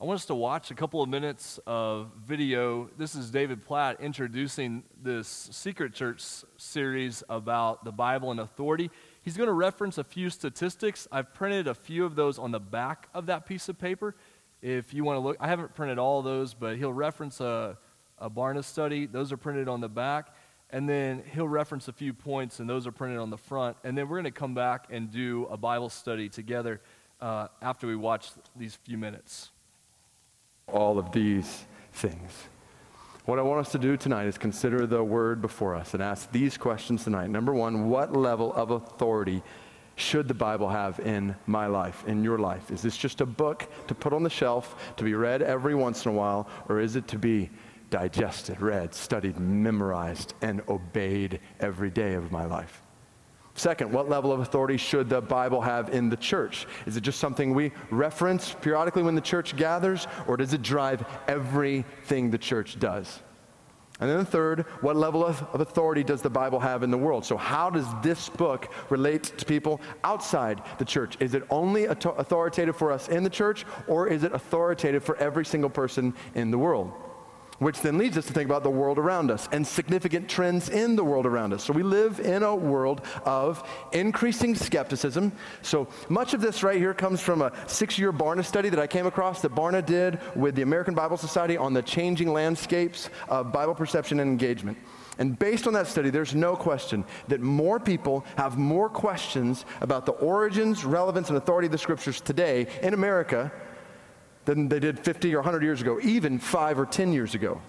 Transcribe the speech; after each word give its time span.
I 0.00 0.06
want 0.06 0.16
us 0.16 0.26
to 0.26 0.34
watch 0.34 0.72
a 0.72 0.74
couple 0.74 1.02
of 1.02 1.08
minutes 1.08 1.60
of 1.68 2.10
video. 2.26 2.90
This 2.98 3.14
is 3.14 3.30
David 3.30 3.64
Platt 3.64 4.00
introducing 4.00 4.82
this 5.00 5.28
Secret 5.52 5.94
Church 5.94 6.20
series 6.56 7.22
about 7.28 7.84
the 7.84 7.92
Bible 7.92 8.32
and 8.32 8.40
authority. 8.40 8.90
He's 9.22 9.36
going 9.36 9.46
to 9.46 9.52
reference 9.52 9.96
a 9.96 10.02
few 10.02 10.30
statistics. 10.30 11.06
I've 11.12 11.32
printed 11.32 11.68
a 11.68 11.74
few 11.74 12.04
of 12.04 12.16
those 12.16 12.40
on 12.40 12.50
the 12.50 12.58
back 12.58 13.08
of 13.14 13.26
that 13.26 13.46
piece 13.46 13.68
of 13.68 13.78
paper. 13.78 14.16
If 14.60 14.92
you 14.92 15.04
want 15.04 15.16
to 15.16 15.20
look, 15.20 15.36
I 15.38 15.46
haven't 15.46 15.76
printed 15.76 16.00
all 16.00 16.22
those, 16.22 16.54
but 16.54 16.76
he'll 16.76 16.92
reference 16.92 17.40
a, 17.40 17.78
a 18.18 18.28
Barna 18.28 18.64
study. 18.64 19.06
Those 19.06 19.30
are 19.30 19.36
printed 19.36 19.68
on 19.68 19.80
the 19.80 19.88
back. 19.88 20.34
And 20.70 20.88
then 20.88 21.22
he'll 21.32 21.48
reference 21.48 21.86
a 21.86 21.92
few 21.92 22.12
points, 22.12 22.58
and 22.58 22.68
those 22.68 22.88
are 22.88 22.92
printed 22.92 23.20
on 23.20 23.30
the 23.30 23.38
front. 23.38 23.76
And 23.84 23.96
then 23.96 24.08
we're 24.08 24.16
going 24.16 24.24
to 24.24 24.32
come 24.32 24.54
back 24.54 24.86
and 24.90 25.12
do 25.12 25.46
a 25.52 25.56
Bible 25.56 25.88
study 25.88 26.28
together 26.28 26.80
uh, 27.20 27.46
after 27.62 27.86
we 27.86 27.94
watch 27.94 28.32
these 28.56 28.74
few 28.74 28.98
minutes. 28.98 29.52
All 30.68 30.98
of 30.98 31.12
these 31.12 31.64
things. 31.92 32.30
What 33.24 33.38
I 33.38 33.42
want 33.42 33.66
us 33.66 33.72
to 33.72 33.78
do 33.78 33.96
tonight 33.96 34.26
is 34.26 34.36
consider 34.36 34.86
the 34.86 35.02
word 35.02 35.40
before 35.40 35.74
us 35.74 35.94
and 35.94 36.02
ask 36.02 36.30
these 36.30 36.58
questions 36.58 37.04
tonight. 37.04 37.30
Number 37.30 37.54
one, 37.54 37.88
what 37.88 38.14
level 38.14 38.52
of 38.52 38.70
authority 38.70 39.42
should 39.96 40.28
the 40.28 40.34
Bible 40.34 40.68
have 40.68 41.00
in 41.00 41.34
my 41.46 41.66
life, 41.66 42.04
in 42.06 42.22
your 42.22 42.38
life? 42.38 42.70
Is 42.70 42.82
this 42.82 42.96
just 42.96 43.20
a 43.22 43.26
book 43.26 43.66
to 43.86 43.94
put 43.94 44.12
on 44.12 44.22
the 44.22 44.30
shelf, 44.30 44.94
to 44.96 45.04
be 45.04 45.14
read 45.14 45.40
every 45.40 45.74
once 45.74 46.04
in 46.04 46.12
a 46.12 46.14
while, 46.14 46.48
or 46.68 46.80
is 46.80 46.96
it 46.96 47.08
to 47.08 47.18
be 47.18 47.48
digested, 47.88 48.60
read, 48.60 48.92
studied, 48.92 49.38
memorized, 49.38 50.34
and 50.42 50.60
obeyed 50.68 51.40
every 51.60 51.90
day 51.90 52.14
of 52.14 52.30
my 52.30 52.44
life? 52.44 52.83
Second, 53.54 53.92
what 53.92 54.08
level 54.08 54.32
of 54.32 54.40
authority 54.40 54.76
should 54.76 55.08
the 55.08 55.20
Bible 55.20 55.60
have 55.60 55.90
in 55.90 56.08
the 56.08 56.16
church? 56.16 56.66
Is 56.86 56.96
it 56.96 57.02
just 57.02 57.20
something 57.20 57.54
we 57.54 57.70
reference 57.90 58.52
periodically 58.52 59.04
when 59.04 59.14
the 59.14 59.20
church 59.20 59.56
gathers, 59.56 60.08
or 60.26 60.36
does 60.36 60.52
it 60.52 60.62
drive 60.62 61.06
everything 61.28 62.30
the 62.30 62.38
church 62.38 62.80
does? 62.80 63.20
And 64.00 64.10
then 64.10 64.18
the 64.18 64.24
third, 64.24 64.62
what 64.80 64.96
level 64.96 65.24
of, 65.24 65.40
of, 65.54 65.60
authority 65.60 66.02
does 66.02 66.20
the 66.20 66.28
Bible 66.28 66.58
have 66.58 66.82
in 66.82 66.90
the 66.90 66.98
world? 66.98 67.24
So, 67.24 67.36
how 67.36 67.70
does 67.70 67.86
this 68.02 68.28
book 68.28 68.72
relate 68.90 69.22
to 69.38 69.44
people 69.44 69.80
outside 70.02 70.60
the 70.78 70.84
church? 70.84 71.16
Is 71.20 71.34
it 71.34 71.44
only 71.48 71.84
authoritative 71.84 72.76
for 72.76 72.90
us 72.90 73.08
in 73.08 73.22
the 73.22 73.30
church, 73.30 73.64
or 73.86 74.08
is 74.08 74.24
it 74.24 74.32
authoritative 74.32 75.04
for 75.04 75.16
every 75.18 75.44
single 75.44 75.70
person 75.70 76.12
in 76.34 76.50
the 76.50 76.58
world? 76.58 76.92
Which 77.58 77.80
then 77.80 77.98
leads 77.98 78.18
us 78.18 78.26
to 78.26 78.32
think 78.32 78.46
about 78.46 78.62
the 78.62 78.70
world 78.70 78.98
around 78.98 79.30
us 79.30 79.48
and 79.52 79.66
significant 79.66 80.28
trends 80.28 80.68
in 80.68 80.96
the 80.96 81.04
world 81.04 81.26
around 81.26 81.52
us. 81.52 81.64
So 81.64 81.72
we 81.72 81.82
live 81.82 82.20
in 82.20 82.42
a 82.42 82.54
world 82.54 83.02
of 83.24 83.68
increasing 83.92 84.54
skepticism. 84.54 85.32
So 85.62 85.88
much 86.08 86.34
of 86.34 86.40
this 86.40 86.62
right 86.62 86.78
here 86.78 86.94
comes 86.94 87.20
from 87.20 87.42
a 87.42 87.52
six 87.66 87.98
year 87.98 88.12
Barna 88.12 88.44
study 88.44 88.68
that 88.68 88.80
I 88.80 88.86
came 88.86 89.06
across 89.06 89.40
that 89.42 89.54
Barna 89.54 89.84
did 89.84 90.18
with 90.34 90.54
the 90.54 90.62
American 90.62 90.94
Bible 90.94 91.16
Society 91.16 91.56
on 91.56 91.72
the 91.72 91.82
changing 91.82 92.32
landscapes 92.32 93.10
of 93.28 93.52
Bible 93.52 93.74
perception 93.74 94.20
and 94.20 94.30
engagement. 94.30 94.78
And 95.18 95.38
based 95.38 95.66
on 95.66 95.72
that 95.74 95.86
study, 95.86 96.10
there's 96.10 96.34
no 96.34 96.56
question 96.56 97.04
that 97.28 97.40
more 97.40 97.78
people 97.78 98.24
have 98.36 98.58
more 98.58 98.88
questions 98.88 99.64
about 99.80 100.06
the 100.06 100.12
origins, 100.12 100.84
relevance, 100.84 101.28
and 101.28 101.38
authority 101.38 101.66
of 101.66 101.72
the 101.72 101.78
scriptures 101.78 102.20
today 102.20 102.66
in 102.82 102.94
America 102.94 103.52
than 104.44 104.68
they 104.68 104.80
did 104.80 104.98
50 104.98 105.34
or 105.34 105.38
100 105.38 105.62
years 105.62 105.80
ago, 105.80 105.98
even 106.02 106.38
five 106.38 106.78
or 106.78 106.86
10 106.86 107.12
years 107.12 107.34
ago. 107.34 107.60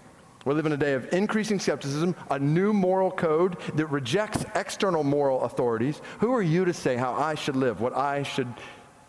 We 0.45 0.53
live 0.53 0.67
in 0.67 0.73
a 0.73 0.77
day 0.77 0.93
of 0.93 1.11
increasing 1.11 1.59
skepticism, 1.59 2.15
a 2.29 2.37
new 2.37 2.71
moral 2.71 3.09
code 3.09 3.57
that 3.75 3.87
rejects 3.87 4.45
external 4.53 5.03
moral 5.03 5.41
authorities. 5.41 6.01
Who 6.19 6.33
are 6.33 6.41
you 6.41 6.65
to 6.65 6.73
say 6.73 6.97
how 6.97 7.13
I 7.13 7.33
should 7.33 7.55
live, 7.55 7.81
what 7.81 7.95
I 7.95 8.21
should 8.21 8.53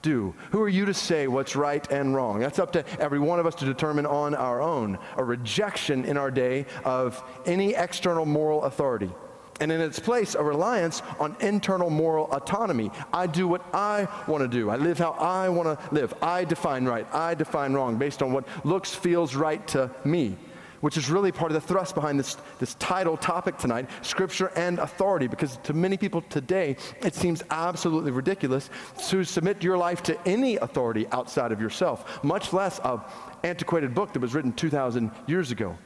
do? 0.00 0.34
Who 0.52 0.62
are 0.62 0.68
you 0.68 0.86
to 0.86 0.94
say 0.94 1.26
what's 1.26 1.54
right 1.54 1.86
and 1.92 2.14
wrong? 2.14 2.40
That's 2.40 2.58
up 2.58 2.72
to 2.72 2.84
every 2.98 3.18
one 3.18 3.38
of 3.38 3.44
us 3.44 3.54
to 3.56 3.66
determine 3.66 4.06
on 4.06 4.34
our 4.34 4.62
own. 4.62 4.98
A 5.18 5.24
rejection 5.24 6.06
in 6.06 6.16
our 6.16 6.30
day 6.30 6.64
of 6.84 7.22
any 7.44 7.74
external 7.74 8.24
moral 8.24 8.62
authority 8.62 9.10
and 9.60 9.72
in 9.72 9.80
its 9.80 9.98
place, 9.98 10.34
a 10.34 10.42
reliance 10.42 11.02
on 11.18 11.36
internal 11.40 11.90
moral 11.90 12.26
autonomy. 12.32 12.90
I 13.12 13.26
do 13.26 13.48
what 13.48 13.62
I 13.74 14.08
want 14.26 14.42
to 14.42 14.48
do. 14.48 14.70
I 14.70 14.76
live 14.76 14.98
how 14.98 15.12
I 15.12 15.48
want 15.48 15.78
to 15.78 15.94
live. 15.94 16.14
I 16.22 16.44
define 16.44 16.84
right. 16.84 17.06
I 17.14 17.34
define 17.34 17.72
wrong 17.72 17.96
based 17.96 18.22
on 18.22 18.32
what 18.32 18.46
looks, 18.64 18.94
feels 18.94 19.34
right 19.34 19.66
to 19.68 19.90
me, 20.04 20.36
which 20.80 20.96
is 20.96 21.10
really 21.10 21.32
part 21.32 21.50
of 21.50 21.54
the 21.54 21.66
thrust 21.66 21.94
behind 21.94 22.18
this, 22.18 22.36
this 22.58 22.74
title 22.74 23.16
topic 23.16 23.56
tonight 23.56 23.88
Scripture 24.02 24.52
and 24.56 24.78
Authority. 24.78 25.26
Because 25.26 25.58
to 25.64 25.72
many 25.72 25.96
people 25.96 26.20
today, 26.22 26.76
it 27.02 27.14
seems 27.14 27.42
absolutely 27.50 28.10
ridiculous 28.10 28.68
to 29.08 29.24
submit 29.24 29.62
your 29.62 29.78
life 29.78 30.02
to 30.04 30.28
any 30.28 30.56
authority 30.56 31.06
outside 31.12 31.52
of 31.52 31.60
yourself, 31.60 32.22
much 32.22 32.52
less 32.52 32.78
an 32.84 33.00
antiquated 33.42 33.94
book 33.94 34.12
that 34.12 34.20
was 34.20 34.34
written 34.34 34.52
2,000 34.52 35.10
years 35.26 35.50
ago. 35.50 35.76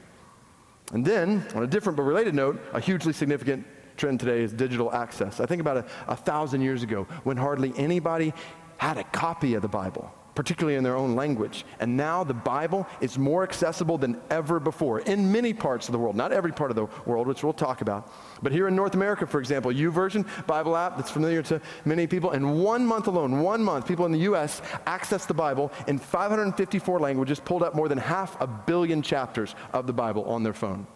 And 0.93 1.05
then, 1.05 1.47
on 1.55 1.62
a 1.62 1.67
different 1.67 1.97
but 1.97 2.03
related 2.03 2.34
note, 2.34 2.61
a 2.73 2.81
hugely 2.81 3.12
significant 3.12 3.67
trend 3.97 4.19
today 4.19 4.43
is 4.43 4.53
digital 4.53 4.93
access. 4.93 5.41
I 5.41 5.47
think 5.47 5.61
about 5.61 5.77
a, 5.77 5.87
a 6.09 6.17
thousand 6.17 6.62
years 6.62 6.83
ago 6.83 7.05
when 7.25 7.37
hardly 7.37 7.73
anybody 7.77 8.33
had 8.78 8.99
a 8.99 9.05
copy 9.05 9.55
of 9.55 9.62
the 9.62 9.69
Bible 9.69 10.12
particularly 10.41 10.78
in 10.78 10.83
their 10.83 10.97
own 10.97 11.15
language. 11.15 11.67
And 11.81 11.99
now 11.99 12.25
the 12.25 12.33
Bible 12.33 12.87
is 13.03 13.19
more 13.19 13.43
accessible 13.43 13.99
than 13.99 14.19
ever 14.31 14.59
before 14.59 15.01
in 15.01 15.31
many 15.31 15.53
parts 15.53 15.87
of 15.87 15.93
the 15.93 15.99
world. 15.99 16.17
Not 16.17 16.33
every 16.33 16.51
part 16.51 16.71
of 16.71 16.77
the 16.77 16.87
world, 17.05 17.27
which 17.27 17.45
we'll 17.45 17.53
talk 17.53 17.83
about. 17.83 18.11
But 18.43 18.51
here 18.51 18.67
in 18.67 18.75
North 18.75 18.95
America, 18.95 19.27
for 19.27 19.39
example, 19.39 19.71
YouVersion 19.71 20.27
Bible 20.47 20.78
app 20.78 20.97
that's 20.97 21.11
familiar 21.11 21.43
to 21.43 21.61
many 21.84 22.06
people. 22.06 22.31
In 22.31 22.62
one 22.62 22.87
month 22.87 23.06
alone, 23.06 23.43
one 23.43 23.62
month, 23.62 23.87
people 23.87 24.06
in 24.06 24.12
the 24.12 24.21
U.S. 24.31 24.62
accessed 24.87 25.27
the 25.27 25.34
Bible 25.34 25.71
in 25.87 25.99
554 25.99 26.99
languages, 26.99 27.39
pulled 27.39 27.62
up 27.62 27.75
more 27.75 27.91
than 27.91 27.99
half 27.99 28.41
a 28.41 28.47
billion 28.47 29.03
chapters 29.03 29.55
of 29.75 29.87
the 29.87 29.93
Bible 29.93 30.25
on 30.25 30.43
their 30.43 30.55
phone. 30.55 30.87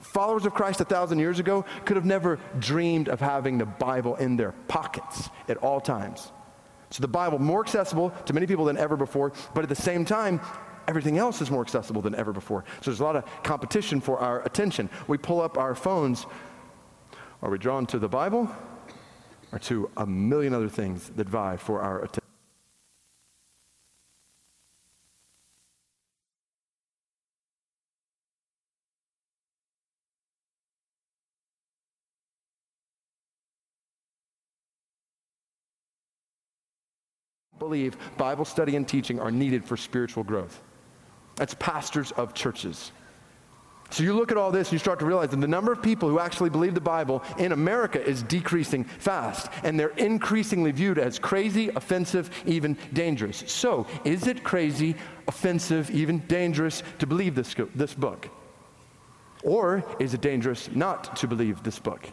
Followers 0.00 0.46
of 0.46 0.52
Christ 0.52 0.80
a 0.80 0.84
thousand 0.84 1.20
years 1.20 1.38
ago 1.38 1.64
could 1.84 1.94
have 1.96 2.06
never 2.06 2.40
dreamed 2.58 3.08
of 3.08 3.20
having 3.20 3.56
the 3.56 3.66
Bible 3.66 4.16
in 4.16 4.36
their 4.36 4.50
pockets 4.66 5.30
at 5.48 5.58
all 5.58 5.80
times. 5.80 6.32
So 6.90 7.00
the 7.00 7.08
Bible 7.08 7.38
more 7.38 7.60
accessible 7.60 8.10
to 8.26 8.32
many 8.32 8.46
people 8.46 8.64
than 8.64 8.76
ever 8.76 8.96
before, 8.96 9.32
but 9.54 9.62
at 9.62 9.68
the 9.68 9.74
same 9.74 10.04
time, 10.04 10.40
everything 10.86 11.18
else 11.18 11.40
is 11.40 11.50
more 11.50 11.62
accessible 11.62 12.02
than 12.02 12.14
ever 12.14 12.32
before. 12.32 12.64
So 12.80 12.90
there's 12.90 13.00
a 13.00 13.04
lot 13.04 13.16
of 13.16 13.24
competition 13.42 14.00
for 14.00 14.18
our 14.18 14.42
attention. 14.44 14.88
We 15.06 15.18
pull 15.18 15.40
up 15.40 15.58
our 15.58 15.74
phones. 15.74 16.26
Are 17.42 17.50
we 17.50 17.58
drawn 17.58 17.86
to 17.86 17.98
the 17.98 18.08
Bible 18.08 18.48
or 19.52 19.58
to 19.60 19.90
a 19.96 20.06
million 20.06 20.54
other 20.54 20.68
things 20.68 21.10
that 21.16 21.28
vie 21.28 21.56
for 21.56 21.80
our 21.80 21.98
attention? 22.02 22.23
Believe 37.64 37.96
Bible 38.16 38.44
study 38.44 38.76
and 38.76 38.86
teaching 38.86 39.18
are 39.18 39.30
needed 39.30 39.64
for 39.64 39.76
spiritual 39.76 40.22
growth. 40.22 40.62
That's 41.36 41.54
pastors 41.54 42.12
of 42.12 42.34
churches. 42.34 42.92
So 43.90 44.02
you 44.02 44.14
look 44.14 44.30
at 44.32 44.38
all 44.38 44.50
this 44.50 44.68
and 44.68 44.72
you 44.72 44.78
start 44.78 44.98
to 45.00 45.06
realize 45.06 45.30
that 45.30 45.40
the 45.40 45.46
number 45.46 45.72
of 45.72 45.82
people 45.82 46.08
who 46.08 46.18
actually 46.18 46.50
believe 46.50 46.74
the 46.74 46.80
Bible 46.80 47.22
in 47.38 47.52
America 47.52 48.04
is 48.04 48.22
decreasing 48.22 48.84
fast, 48.84 49.50
and 49.62 49.78
they're 49.78 49.88
increasingly 49.90 50.72
viewed 50.72 50.98
as 50.98 51.18
crazy, 51.18 51.68
offensive, 51.76 52.30
even 52.46 52.76
dangerous. 52.92 53.44
So, 53.46 53.86
is 54.04 54.26
it 54.26 54.42
crazy, 54.42 54.96
offensive, 55.28 55.90
even 55.90 56.18
dangerous 56.26 56.82
to 56.98 57.06
believe 57.06 57.34
this, 57.34 57.54
this 57.74 57.94
book? 57.94 58.28
Or 59.42 59.84
is 59.98 60.14
it 60.14 60.20
dangerous 60.20 60.70
not 60.74 61.16
to 61.16 61.28
believe 61.28 61.62
this 61.62 61.78
book? 61.78 62.08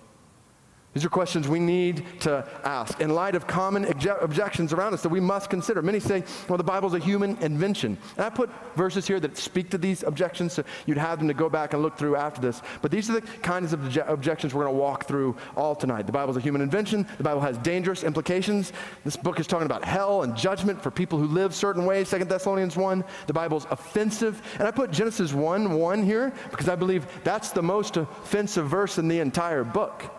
These 0.93 1.05
are 1.05 1.09
questions 1.09 1.47
we 1.47 1.59
need 1.59 2.03
to 2.21 2.45
ask 2.65 2.99
in 2.99 3.15
light 3.15 3.33
of 3.35 3.47
common 3.47 3.85
obje- 3.85 4.21
objections 4.21 4.73
around 4.73 4.93
us 4.93 5.01
that 5.03 5.09
we 5.09 5.21
must 5.21 5.49
consider. 5.49 5.81
Many 5.81 6.01
say, 6.01 6.25
well, 6.49 6.57
the 6.57 6.65
Bible's 6.65 6.93
a 6.93 6.99
human 6.99 7.37
invention. 7.37 7.97
And 8.17 8.25
I 8.25 8.29
put 8.29 8.49
verses 8.75 9.07
here 9.07 9.17
that 9.21 9.37
speak 9.37 9.69
to 9.69 9.77
these 9.77 10.03
objections 10.03 10.51
so 10.51 10.65
you'd 10.85 10.97
have 10.97 11.19
them 11.19 11.29
to 11.29 11.33
go 11.33 11.49
back 11.49 11.71
and 11.73 11.81
look 11.81 11.97
through 11.97 12.17
after 12.17 12.41
this. 12.41 12.61
But 12.81 12.91
these 12.91 13.09
are 13.09 13.13
the 13.13 13.21
kinds 13.21 13.71
of 13.71 13.79
obje- 13.79 14.09
objections 14.09 14.53
we're 14.53 14.65
going 14.65 14.75
to 14.75 14.79
walk 14.81 15.07
through 15.07 15.37
all 15.55 15.75
tonight. 15.75 16.07
The 16.07 16.11
Bible's 16.11 16.35
a 16.35 16.41
human 16.41 16.61
invention. 16.61 17.07
The 17.15 17.23
Bible 17.23 17.39
has 17.39 17.57
dangerous 17.59 18.03
implications. 18.03 18.73
This 19.05 19.15
book 19.15 19.39
is 19.39 19.47
talking 19.47 19.67
about 19.67 19.85
hell 19.85 20.23
and 20.23 20.35
judgment 20.35 20.83
for 20.83 20.91
people 20.91 21.17
who 21.17 21.27
live 21.27 21.55
certain 21.55 21.85
ways, 21.85 22.09
Second 22.09 22.27
Thessalonians 22.27 22.75
1. 22.75 23.01
The 23.27 23.33
Bible's 23.33 23.65
offensive. 23.71 24.41
And 24.59 24.67
I 24.67 24.71
put 24.71 24.91
Genesis 24.91 25.31
1 25.31 25.71
1 25.71 26.03
here 26.03 26.33
because 26.49 26.67
I 26.67 26.75
believe 26.75 27.07
that's 27.23 27.51
the 27.51 27.63
most 27.63 27.95
offensive 27.95 28.67
verse 28.67 28.97
in 28.97 29.07
the 29.07 29.19
entire 29.21 29.63
book. 29.63 30.17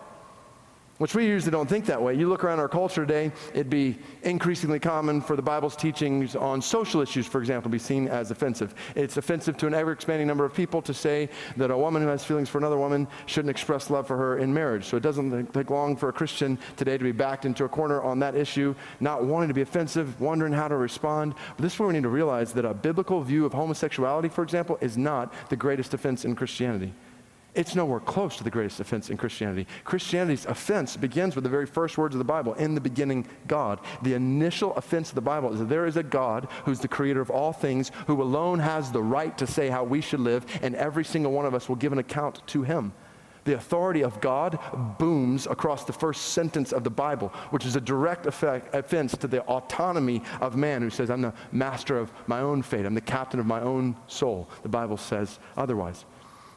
Which 1.02 1.16
we 1.16 1.26
usually 1.26 1.50
don't 1.50 1.68
think 1.68 1.84
that 1.84 2.00
way. 2.00 2.14
You 2.14 2.28
look 2.28 2.44
around 2.44 2.60
our 2.60 2.68
culture 2.68 3.04
today, 3.04 3.32
it'd 3.54 3.68
be 3.68 3.98
increasingly 4.22 4.78
common 4.78 5.20
for 5.20 5.34
the 5.34 5.42
Bible's 5.42 5.74
teachings 5.74 6.36
on 6.36 6.62
social 6.62 7.00
issues, 7.00 7.26
for 7.26 7.40
example, 7.40 7.68
to 7.68 7.72
be 7.72 7.78
seen 7.80 8.06
as 8.06 8.30
offensive. 8.30 8.72
It's 8.94 9.16
offensive 9.16 9.56
to 9.56 9.66
an 9.66 9.74
ever 9.74 9.90
expanding 9.90 10.28
number 10.28 10.44
of 10.44 10.54
people 10.54 10.80
to 10.82 10.94
say 10.94 11.28
that 11.56 11.72
a 11.72 11.76
woman 11.76 12.02
who 12.02 12.08
has 12.08 12.24
feelings 12.24 12.48
for 12.48 12.58
another 12.58 12.78
woman 12.78 13.08
shouldn't 13.26 13.50
express 13.50 13.90
love 13.90 14.06
for 14.06 14.16
her 14.16 14.38
in 14.38 14.54
marriage. 14.54 14.84
So 14.84 14.96
it 14.96 15.02
doesn't 15.02 15.52
take 15.52 15.70
long 15.70 15.96
for 15.96 16.08
a 16.08 16.12
Christian 16.12 16.56
today 16.76 16.96
to 16.96 17.02
be 17.02 17.10
backed 17.10 17.46
into 17.46 17.64
a 17.64 17.68
corner 17.68 18.00
on 18.00 18.20
that 18.20 18.36
issue, 18.36 18.72
not 19.00 19.24
wanting 19.24 19.48
to 19.48 19.54
be 19.54 19.62
offensive, 19.62 20.20
wondering 20.20 20.52
how 20.52 20.68
to 20.68 20.76
respond. 20.76 21.34
But 21.56 21.64
this 21.64 21.74
is 21.74 21.80
where 21.80 21.88
we 21.88 21.94
need 21.94 22.04
to 22.04 22.10
realize 22.10 22.52
that 22.52 22.64
a 22.64 22.72
biblical 22.72 23.22
view 23.22 23.44
of 23.44 23.52
homosexuality, 23.52 24.28
for 24.28 24.44
example, 24.44 24.78
is 24.80 24.96
not 24.96 25.34
the 25.48 25.56
greatest 25.56 25.94
offense 25.94 26.24
in 26.24 26.36
Christianity. 26.36 26.94
It's 27.54 27.74
nowhere 27.74 28.00
close 28.00 28.38
to 28.38 28.44
the 28.44 28.50
greatest 28.50 28.80
offense 28.80 29.10
in 29.10 29.18
Christianity. 29.18 29.66
Christianity's 29.84 30.46
offense 30.46 30.96
begins 30.96 31.34
with 31.34 31.44
the 31.44 31.50
very 31.50 31.66
first 31.66 31.98
words 31.98 32.14
of 32.14 32.18
the 32.18 32.24
Bible 32.24 32.54
in 32.54 32.74
the 32.74 32.80
beginning, 32.80 33.26
God. 33.46 33.80
The 34.00 34.14
initial 34.14 34.74
offense 34.74 35.10
of 35.10 35.16
the 35.16 35.20
Bible 35.20 35.52
is 35.52 35.58
that 35.58 35.68
there 35.68 35.84
is 35.84 35.98
a 35.98 36.02
God 36.02 36.48
who's 36.64 36.80
the 36.80 36.88
creator 36.88 37.20
of 37.20 37.30
all 37.30 37.52
things, 37.52 37.92
who 38.06 38.22
alone 38.22 38.58
has 38.58 38.90
the 38.90 39.02
right 39.02 39.36
to 39.36 39.46
say 39.46 39.68
how 39.68 39.84
we 39.84 40.00
should 40.00 40.20
live, 40.20 40.46
and 40.62 40.74
every 40.74 41.04
single 41.04 41.32
one 41.32 41.44
of 41.44 41.54
us 41.54 41.68
will 41.68 41.76
give 41.76 41.92
an 41.92 41.98
account 41.98 42.46
to 42.48 42.62
him. 42.62 42.94
The 43.44 43.56
authority 43.56 44.02
of 44.02 44.20
God 44.20 44.58
booms 44.98 45.46
across 45.46 45.84
the 45.84 45.92
first 45.92 46.28
sentence 46.28 46.72
of 46.72 46.84
the 46.84 46.90
Bible, 46.90 47.28
which 47.50 47.66
is 47.66 47.76
a 47.76 47.80
direct 47.80 48.24
effect, 48.24 48.74
offense 48.74 49.14
to 49.18 49.26
the 49.26 49.42
autonomy 49.42 50.22
of 50.40 50.56
man 50.56 50.80
who 50.80 50.90
says, 50.90 51.10
I'm 51.10 51.22
the 51.22 51.34
master 51.50 51.98
of 51.98 52.12
my 52.28 52.40
own 52.40 52.62
fate, 52.62 52.86
I'm 52.86 52.94
the 52.94 53.00
captain 53.00 53.40
of 53.40 53.46
my 53.46 53.60
own 53.60 53.96
soul. 54.06 54.48
The 54.62 54.68
Bible 54.70 54.96
says 54.96 55.38
otherwise. 55.56 56.06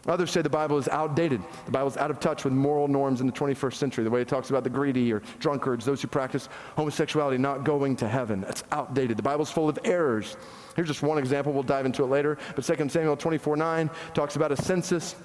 Others 0.08 0.32
say 0.32 0.42
the 0.42 0.50
Bible 0.50 0.78
is 0.78 0.88
outdated. 0.88 1.42
The 1.66 1.72
Bible 1.72 1.88
is 1.88 1.98
out 1.98 2.12
of 2.12 2.20
touch 2.20 2.44
with 2.44 2.54
moral 2.54 2.88
norms 2.88 3.22
in 3.22 3.28
the 3.28 3.34
21st 3.34 3.74
century, 3.74 4.04
the 4.04 4.10
way 4.10 4.22
it 4.22 4.28
talks 4.28 4.52
about 4.52 4.64
the 4.64 4.70
greedy 4.70 5.12
or 5.12 5.22
drunkards, 5.40 5.84
those 5.84 6.02
who 6.02 6.08
practice 6.08 6.48
homosexuality 6.76 7.38
not 7.38 7.64
going 7.64 7.96
to 7.98 8.08
heaven. 8.08 8.42
That's 8.42 8.64
outdated. 8.72 9.18
The 9.18 9.24
Bible's 9.24 9.52
full 9.52 9.68
of 9.68 9.80
errors. 9.84 10.38
Here's 10.76 10.88
just 10.88 11.02
one 11.02 11.18
example. 11.18 11.54
We'll 11.54 11.64
dive 11.64 11.86
into 11.86 12.04
it 12.04 12.08
later. 12.08 12.38
But 12.56 12.66
2 12.66 12.90
Samuel 12.90 13.18
24 13.18 13.58
9 13.58 13.90
talks 14.14 14.36
about 14.36 14.52
a 14.52 14.58
census 14.58 15.16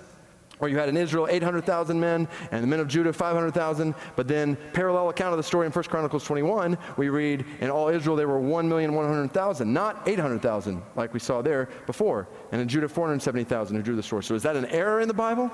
where 0.60 0.70
you 0.70 0.78
had 0.78 0.88
in 0.88 0.96
Israel 0.96 1.26
800,000 1.28 1.98
men 1.98 2.28
and 2.52 2.62
the 2.62 2.66
men 2.66 2.80
of 2.80 2.86
Judah 2.86 3.12
500,000. 3.12 3.94
But 4.14 4.28
then, 4.28 4.56
parallel 4.72 5.08
account 5.08 5.32
of 5.32 5.38
the 5.38 5.42
story 5.42 5.66
in 5.66 5.72
1 5.72 5.84
Chronicles 5.84 6.24
21, 6.24 6.78
we 6.96 7.08
read 7.08 7.44
in 7.60 7.70
all 7.70 7.88
Israel 7.88 8.14
there 8.14 8.28
were 8.28 8.40
1,100,000, 8.40 9.66
not 9.66 10.06
800,000 10.06 10.82
like 10.94 11.12
we 11.12 11.20
saw 11.20 11.42
there 11.42 11.68
before. 11.86 12.28
And 12.52 12.60
in 12.60 12.68
Judah, 12.68 12.88
470,000 12.88 13.76
who 13.76 13.82
drew 13.82 13.96
the 13.96 14.02
sword. 14.02 14.24
So 14.24 14.34
is 14.34 14.42
that 14.44 14.56
an 14.56 14.66
error 14.66 15.00
in 15.00 15.08
the 15.08 15.14
Bible? 15.14 15.50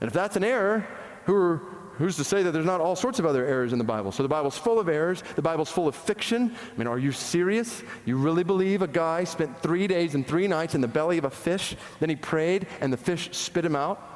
And 0.00 0.08
if 0.08 0.12
that's 0.12 0.36
an 0.36 0.44
error, 0.44 0.86
who 1.24 1.34
are, 1.34 1.56
who's 1.96 2.16
to 2.16 2.24
say 2.24 2.42
that 2.42 2.50
there's 2.50 2.66
not 2.66 2.80
all 2.80 2.96
sorts 2.96 3.18
of 3.18 3.26
other 3.26 3.46
errors 3.46 3.72
in 3.72 3.78
the 3.78 3.84
Bible? 3.84 4.12
So 4.12 4.22
the 4.22 4.28
Bible's 4.28 4.58
full 4.58 4.78
of 4.78 4.88
errors. 4.88 5.22
The 5.36 5.42
Bible's 5.42 5.70
full 5.70 5.88
of 5.88 5.94
fiction. 5.94 6.54
I 6.74 6.78
mean, 6.78 6.86
are 6.86 6.98
you 6.98 7.12
serious? 7.12 7.82
You 8.04 8.16
really 8.16 8.44
believe 8.44 8.82
a 8.82 8.88
guy 8.88 9.24
spent 9.24 9.62
three 9.62 9.86
days 9.86 10.14
and 10.14 10.26
three 10.26 10.48
nights 10.48 10.74
in 10.74 10.80
the 10.80 10.88
belly 10.88 11.18
of 11.18 11.24
a 11.24 11.30
fish, 11.30 11.76
then 12.00 12.10
he 12.10 12.16
prayed 12.16 12.66
and 12.80 12.92
the 12.92 12.96
fish 12.96 13.30
spit 13.32 13.64
him 13.64 13.76
out? 13.76 14.13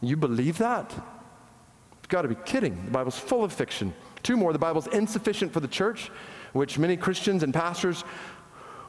You 0.00 0.16
believe 0.16 0.58
that? 0.58 0.90
You've 0.92 2.08
got 2.08 2.22
to 2.22 2.28
be 2.28 2.36
kidding. 2.44 2.84
The 2.86 2.90
Bible's 2.90 3.18
full 3.18 3.44
of 3.44 3.52
fiction. 3.52 3.94
Two 4.22 4.36
more 4.36 4.52
the 4.52 4.58
Bible's 4.58 4.86
insufficient 4.88 5.52
for 5.52 5.60
the 5.60 5.68
church, 5.68 6.10
which 6.52 6.78
many 6.78 6.96
Christians 6.96 7.42
and 7.42 7.54
pastors 7.54 8.04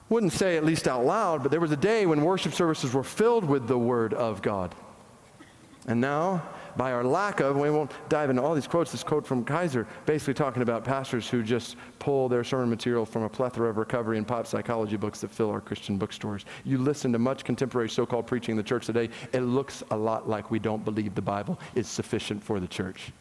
wouldn't 0.10 0.34
say 0.34 0.58
at 0.58 0.66
least 0.66 0.88
out 0.88 1.06
loud, 1.06 1.42
but 1.42 1.52
there 1.52 1.62
was 1.62 1.72
a 1.72 1.78
day 1.78 2.06
when 2.06 2.22
worship 2.22 2.54
services 2.54 2.94
were 2.94 3.04
filled 3.04 3.46
with 3.46 3.68
the 3.68 3.78
Word 3.78 4.14
of 4.14 4.42
God. 4.42 4.76
And 5.88 6.02
now 6.02 6.44
by 6.78 6.92
our 6.92 7.04
lack 7.04 7.40
of, 7.40 7.58
we 7.58 7.70
won't 7.70 7.92
dive 8.10 8.30
into 8.30 8.42
all 8.42 8.56
these 8.56 8.68
quotes, 8.68 8.92
this 8.92 9.04
quote 9.04 9.26
from 9.26 9.44
Kaiser, 9.44 9.88
basically 10.06 10.34
talking 10.34 10.62
about 10.62 10.84
pastors 10.84 11.30
who 11.30 11.44
just 11.44 11.76
pull 12.00 12.30
their 12.30 12.44
sermon 12.44 12.70
material 12.70 13.06
from 13.06 13.24
a 13.24 13.30
plethora 13.30 13.70
of 13.70 13.78
recovery 13.78 14.18
and 14.18 14.28
pop 14.28 14.48
psychology 14.48 14.98
books 14.98 15.22
that 15.22 15.32
fill 15.32 15.50
our 15.50 15.62
Christian 15.62 15.98
bookstores. 15.98 16.46
You 16.64 16.78
listen 16.78 17.12
to 17.14 17.20
much 17.20 17.44
contemporary 17.44 17.90
so 17.90 18.06
called 18.06 18.28
preaching 18.28 18.54
in 18.54 18.58
the 18.58 18.64
church 18.64 18.86
today, 18.86 19.10
it 19.34 19.42
looks 19.42 19.84
a 19.92 19.96
lot 19.96 20.28
like 20.28 20.52
we 20.52 20.60
don't 20.60 20.84
believe 20.84 21.16
the 21.16 21.22
Bible 21.22 21.60
is 21.76 21.88
sufficient 21.88 22.44
for 22.44 22.60
the 22.60 22.68
church. 22.68 23.12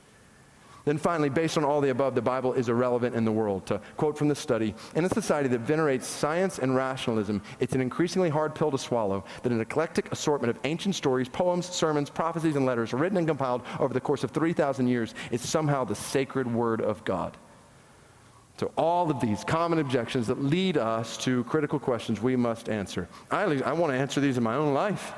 Then 0.85 0.99
finally, 0.99 1.29
based 1.29 1.59
on 1.59 1.65
all 1.65 1.81
the 1.81 1.91
above, 1.91 2.15
the 2.15 2.23
Bible 2.23 2.55
is 2.55 2.69
irrelevant 2.69 3.15
in 3.15 3.25
the 3.25 3.33
world. 3.33 3.67
To 3.67 3.81
quote 3.97 4.17
from 4.17 4.29
the 4.29 4.35
study, 4.35 4.75
in 4.95 5.05
a 5.05 5.09
society 5.09 5.49
that 5.49 5.61
venerates 5.61 6.07
science 6.07 6.59
and 6.59 6.75
rationalism, 6.75 7.43
it's 7.59 7.75
an 7.75 7.81
increasingly 7.81 8.31
hard 8.31 8.55
pill 8.55 8.71
to 8.71 8.79
swallow 8.79 9.25
that 9.43 9.53
an 9.53 9.61
eclectic 9.61 10.11
assortment 10.13 10.51
of 10.51 10.59
ancient 10.65 10.95
stories, 10.95 11.29
poems, 11.29 11.67
sermons, 11.67 12.09
prophecies, 12.09 12.57
and 12.57 12.65
letters 12.65 12.93
written 12.93 13.19
and 13.19 13.27
compiled 13.27 13.63
over 13.79 13.93
the 13.93 14.01
course 14.01 14.25
of 14.25 14.31
3,000 14.31 14.89
years 14.89 15.15
is 15.31 15.41
somehow 15.43 15.85
the 15.85 15.95
sacred 15.95 16.53
word 16.53 16.81
of 16.81 17.05
God. 17.05 17.37
So, 18.59 18.71
all 18.77 19.11
of 19.11 19.21
these 19.21 19.43
common 19.43 19.79
objections 19.79 20.27
that 20.27 20.43
lead 20.43 20.77
us 20.77 21.17
to 21.19 21.45
critical 21.45 21.79
questions 21.79 22.21
we 22.21 22.37
must 22.37 22.69
answer. 22.69 23.09
I, 23.31 23.45
I 23.45 23.73
want 23.73 23.93
to 23.93 23.99
answer 23.99 24.21
these 24.21 24.37
in 24.37 24.43
my 24.43 24.55
own 24.55 24.75
life. 24.75 25.15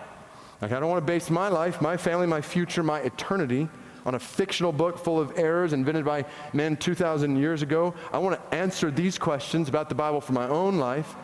Like, 0.61 0.71
I 0.71 0.79
don't 0.79 0.89
want 0.89 1.05
to 1.05 1.13
base 1.13 1.29
my 1.29 1.49
life, 1.49 1.83
my 1.83 1.97
family, 1.97 2.29
my 2.29 2.41
future, 2.41 2.85
my 2.85 3.01
eternity 3.01 3.69
on 4.05 4.15
a 4.15 4.19
fictional 4.19 4.73
book 4.73 4.99
full 4.99 5.21
of 5.21 5.39
errors 5.39 5.73
invented 5.73 6.05
by 6.05 6.25
men 6.53 6.77
2,000 6.77 7.37
years 7.37 7.63
ago. 7.63 7.95
I 8.13 8.19
want 8.19 8.37
to 8.37 8.57
answer 8.57 8.91
these 8.91 9.19
questions 9.19 9.69
about 9.69 9.89
the 9.89 9.95
Bible 9.95 10.21
for 10.21 10.33
my 10.33 10.49
own 10.49 10.79
life. 10.79 11.15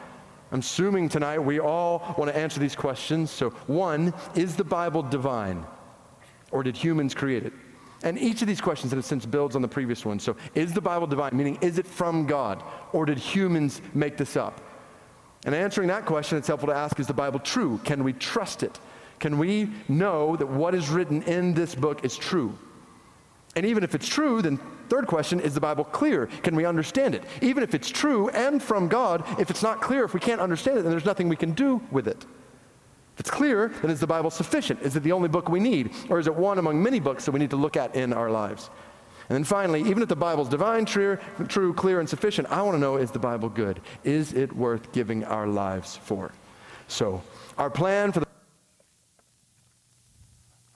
I'm 0.51 0.61
assuming 0.61 1.09
tonight 1.09 1.39
we 1.39 1.61
all 1.61 2.15
want 2.17 2.31
to 2.31 2.37
answer 2.37 2.59
these 2.59 2.75
questions. 2.75 3.31
So, 3.31 3.51
one, 3.67 4.15
is 4.35 4.57
the 4.57 4.65
Bible 4.65 5.03
divine? 5.03 5.67
Or 6.51 6.63
did 6.63 6.77
humans 6.77 7.15
create 7.15 7.45
it? 7.45 7.53
And 8.03 8.19
each 8.19 8.43
of 8.43 8.49
these 8.49 8.61
questions, 8.61 8.93
in 8.93 8.99
a 8.99 9.03
sense, 9.03 9.27
builds 9.27 9.57
on 9.57 9.63
the 9.63 9.69
previous 9.69 10.07
one. 10.07 10.19
So, 10.19 10.37
is 10.55 10.73
the 10.73 10.81
Bible 10.81 11.07
divine? 11.07 11.37
Meaning, 11.37 11.59
is 11.61 11.79
it 11.79 11.87
from 11.87 12.27
God? 12.27 12.63
Or 12.93 13.05
did 13.05 13.19
humans 13.19 13.83
make 13.93 14.17
this 14.17 14.37
up? 14.37 14.61
And 15.45 15.55
answering 15.55 15.89
that 15.89 16.07
question, 16.07 16.39
it's 16.39 16.49
helpful 16.49 16.69
to 16.69 16.75
ask 16.75 16.99
is 16.99 17.07
the 17.07 17.13
Bible 17.13 17.41
true? 17.41 17.79
Can 17.85 18.03
we 18.03 18.13
trust 18.15 18.63
it? 18.63 18.79
Can 19.19 19.39
we 19.39 19.71
know 19.89 20.37
that 20.37 20.47
what 20.47 20.75
is 20.75 20.89
written 20.89 21.23
in 21.23 21.55
this 21.55 21.75
book 21.75 22.05
is 22.05 22.17
true? 22.17 22.57
And 23.59 23.67
even 23.67 23.83
if 23.83 23.97
it's 23.97 24.07
true, 24.07 24.41
then 24.41 24.57
third 24.89 25.09
question, 25.09 25.41
is 25.41 25.53
the 25.53 25.61
Bible 25.61 25.83
clear? 25.83 26.27
Can 26.45 26.55
we 26.55 26.65
understand 26.65 27.17
it? 27.17 27.25
Even 27.43 27.65
if 27.65 27.75
it's 27.75 27.91
true 27.91 28.29
and 28.29 28.63
from 28.63 28.87
God, 28.87 29.25
if 29.41 29.51
it's 29.51 29.65
not 29.65 29.81
clear, 29.81 30.05
if 30.05 30.15
we 30.15 30.21
can't 30.21 30.41
understand 30.41 30.79
it, 30.79 30.83
then 30.83 30.93
there's 30.93 31.05
nothing 31.05 31.29
we 31.29 31.35
can 31.35 31.55
do 31.55 31.83
with 31.91 32.07
it. 32.07 32.25
If 33.15 33.19
it's 33.19 33.31
clear, 33.31 33.73
then 33.83 33.91
is 33.91 33.99
the 33.99 34.07
Bible 34.07 34.31
sufficient? 34.31 34.81
Is 34.83 34.95
it 34.95 35.03
the 35.03 35.11
only 35.11 35.29
book 35.29 35.49
we 35.49 35.59
need? 35.59 35.91
Or 36.09 36.21
is 36.21 36.29
it 36.29 36.37
one 36.37 36.59
among 36.59 36.81
many 36.81 37.01
books 37.01 37.25
that 37.25 37.33
we 37.33 37.41
need 37.41 37.51
to 37.51 37.57
look 37.57 37.77
at 37.77 37.97
in 37.97 38.13
our 38.13 38.31
lives? 38.31 38.71
And 39.29 39.35
then 39.35 39.43
finally, 39.43 39.81
even 39.81 40.05
if 40.05 40.09
the 40.09 40.15
Bible's 40.15 40.49
divine, 40.49 40.85
true, 40.85 41.19
true, 41.49 41.75
clear, 41.75 41.99
and 41.99 42.09
sufficient, 42.09 42.47
I 42.53 42.63
want 42.63 42.77
to 42.77 42.79
know 42.79 42.97
is 42.97 43.11
the 43.11 43.19
Bible 43.19 43.49
good? 43.49 43.81
Is 44.05 44.35
it 44.35 44.55
worth 44.55 44.93
giving 44.93 45.25
our 45.25 45.49
lives 45.49 45.97
for? 45.97 46.31
So, 46.87 47.25
our 47.59 47.71
plan 47.71 48.13
for 48.13 48.21
the. 48.21 48.27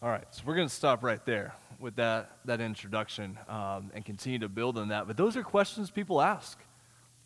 All 0.02 0.08
right, 0.08 0.26
so 0.32 0.42
we're 0.44 0.56
going 0.56 0.66
to 0.66 0.74
stop 0.74 1.04
right 1.04 1.24
there 1.24 1.54
with 1.82 1.96
that, 1.96 2.38
that 2.44 2.60
introduction 2.60 3.36
um, 3.48 3.90
and 3.92 4.04
continue 4.04 4.38
to 4.38 4.48
build 4.48 4.78
on 4.78 4.88
that. 4.88 5.08
But 5.08 5.16
those 5.16 5.36
are 5.36 5.42
questions 5.42 5.90
people 5.90 6.22
ask. 6.22 6.58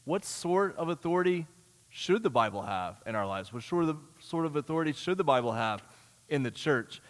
What 0.05 0.25
sort 0.25 0.77
of 0.77 0.89
authority 0.89 1.47
should 1.91 2.23
the 2.23 2.31
Bible 2.31 2.63
have 2.63 3.01
in 3.07 3.15
our 3.15 3.27
lives? 3.27 3.53
What 3.53 3.63
sort 3.63 3.85
of, 3.85 3.99
sort 4.19 4.47
of 4.47 4.57
authority 4.57 4.93
should 4.93 5.19
the 5.19 5.25
Bible 5.25 5.53
have 5.53 5.85
in 6.29 6.43
the 6.43 6.51
church? 6.51 7.03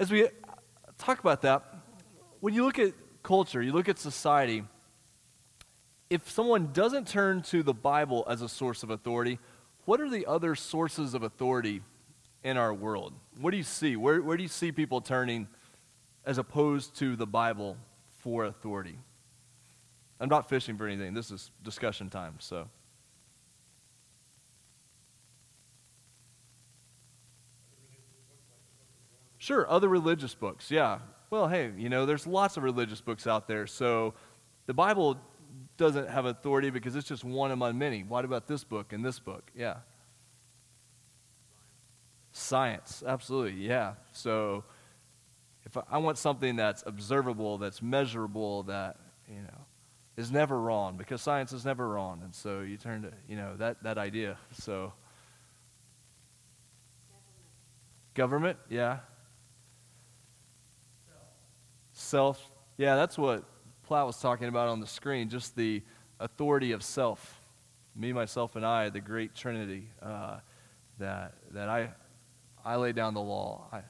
As 0.00 0.10
we 0.10 0.28
talk 0.98 1.20
about 1.20 1.42
that, 1.42 1.62
when 2.40 2.54
you 2.54 2.64
look 2.64 2.78
at 2.80 2.92
culture, 3.22 3.62
you 3.62 3.72
look 3.72 3.88
at 3.88 4.00
society, 4.00 4.64
if 6.10 6.28
someone 6.28 6.72
doesn't 6.72 7.06
turn 7.06 7.42
to 7.42 7.62
the 7.62 7.72
Bible 7.72 8.26
as 8.28 8.42
a 8.42 8.48
source 8.48 8.82
of 8.82 8.90
authority, 8.90 9.38
what 9.84 10.00
are 10.00 10.10
the 10.10 10.26
other 10.26 10.56
sources 10.56 11.14
of 11.14 11.22
authority 11.22 11.82
in 12.42 12.56
our 12.56 12.74
world? 12.74 13.12
What 13.40 13.52
do 13.52 13.56
you 13.56 13.62
see? 13.62 13.94
Where, 13.94 14.20
where 14.20 14.36
do 14.36 14.42
you 14.42 14.48
see 14.48 14.72
people 14.72 15.00
turning 15.00 15.46
as 16.24 16.38
opposed 16.38 16.96
to 16.96 17.16
the 17.16 17.26
Bible 17.26 17.76
for 18.20 18.44
authority. 18.44 18.98
I'm 20.20 20.28
not 20.28 20.48
fishing 20.48 20.76
for 20.76 20.86
anything. 20.86 21.14
This 21.14 21.30
is 21.30 21.50
discussion 21.64 22.08
time, 22.08 22.36
so. 22.38 22.68
Sure, 29.38 29.68
other 29.68 29.88
religious 29.88 30.36
books, 30.36 30.70
yeah. 30.70 31.00
Well, 31.28 31.48
hey, 31.48 31.72
you 31.76 31.88
know, 31.88 32.06
there's 32.06 32.28
lots 32.28 32.56
of 32.56 32.62
religious 32.62 33.00
books 33.00 33.26
out 33.26 33.48
there, 33.48 33.66
so 33.66 34.14
the 34.66 34.74
Bible 34.74 35.18
doesn't 35.76 36.08
have 36.08 36.26
authority 36.26 36.70
because 36.70 36.94
it's 36.94 37.08
just 37.08 37.24
one 37.24 37.50
among 37.50 37.76
many. 37.76 38.04
What 38.04 38.24
about 38.24 38.46
this 38.46 38.62
book 38.62 38.92
and 38.92 39.04
this 39.04 39.18
book? 39.18 39.50
Yeah. 39.56 39.78
Science, 42.30 43.02
absolutely, 43.04 43.66
yeah. 43.66 43.94
So 44.12 44.62
if 45.64 45.76
I, 45.90 45.98
want 45.98 46.18
something 46.18 46.56
that's 46.56 46.82
observable, 46.86 47.58
that's 47.58 47.80
measurable, 47.80 48.64
that, 48.64 48.96
you 49.28 49.40
know, 49.40 49.66
is 50.16 50.30
never 50.30 50.60
wrong 50.60 50.96
because 50.96 51.22
science 51.22 51.52
is 51.52 51.64
never 51.64 51.88
wrong. 51.88 52.20
And 52.24 52.34
so 52.34 52.60
you 52.60 52.76
turn 52.76 53.02
to, 53.02 53.12
you 53.28 53.36
know, 53.36 53.56
that, 53.56 53.82
that 53.82 53.96
idea. 53.96 54.38
So, 54.52 54.92
government, 58.14 58.58
government 58.58 58.58
yeah. 58.68 58.98
Self, 61.92 62.50
Yeah, 62.78 62.96
that's 62.96 63.16
what 63.16 63.44
Platt 63.84 64.06
was 64.06 64.18
talking 64.20 64.48
about 64.48 64.68
on 64.68 64.80
the 64.80 64.86
screen, 64.86 65.28
just 65.28 65.54
the 65.54 65.82
authority 66.18 66.72
of 66.72 66.82
self. 66.82 67.38
Me, 67.94 68.12
myself, 68.12 68.56
and 68.56 68.64
I, 68.64 68.88
the 68.88 69.00
great 69.00 69.34
Trinity, 69.34 69.88
uh, 70.02 70.38
that, 70.98 71.34
that 71.52 71.68
I, 71.68 71.90
I 72.64 72.76
lay 72.76 72.92
down 72.92 73.12
the 73.12 73.20
law. 73.20 73.68
I, 73.70 73.82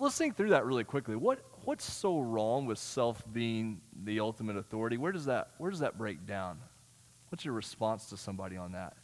let's 0.00 0.16
think 0.16 0.36
through 0.36 0.50
that 0.50 0.64
really 0.64 0.84
quickly. 0.84 1.14
What, 1.14 1.40
what's 1.64 1.84
so 1.84 2.20
wrong 2.20 2.66
with 2.66 2.78
self 2.78 3.22
being 3.32 3.80
the 4.04 4.20
ultimate 4.20 4.56
authority? 4.56 4.96
Where 4.96 5.12
does, 5.12 5.26
that, 5.26 5.50
where 5.58 5.70
does 5.70 5.80
that 5.80 5.98
break 5.98 6.26
down? 6.26 6.58
What's 7.28 7.44
your 7.44 7.54
response 7.54 8.06
to 8.06 8.16
somebody 8.16 8.56
on 8.56 8.72
that? 8.72 8.96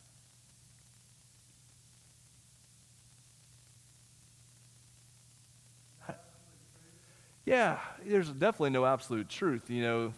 Yeah, 7.46 7.78
there's 8.04 8.28
definitely 8.28 8.70
no 8.70 8.84
absolute 8.84 9.28
truth. 9.28 9.70
You 9.70 9.82
know, 9.82 10.12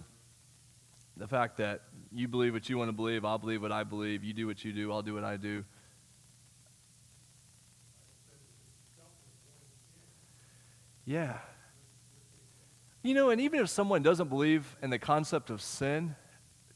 the 1.18 1.28
fact 1.28 1.58
that 1.58 1.82
you 2.10 2.26
believe 2.26 2.54
what 2.54 2.70
you 2.70 2.78
want 2.78 2.88
to 2.88 2.94
believe, 2.94 3.22
I'll 3.22 3.36
believe 3.36 3.60
what 3.60 3.70
I 3.70 3.84
believe, 3.84 4.24
you 4.24 4.32
do 4.32 4.46
what 4.46 4.64
you 4.64 4.72
do, 4.72 4.90
I'll 4.90 5.02
do 5.02 5.12
what 5.12 5.24
I 5.24 5.36
do. 5.36 5.62
Yeah. 11.08 11.38
You 13.02 13.14
know, 13.14 13.30
and 13.30 13.40
even 13.40 13.60
if 13.60 13.70
someone 13.70 14.02
doesn't 14.02 14.28
believe 14.28 14.76
in 14.82 14.90
the 14.90 14.98
concept 14.98 15.48
of 15.48 15.62
sin, 15.62 16.14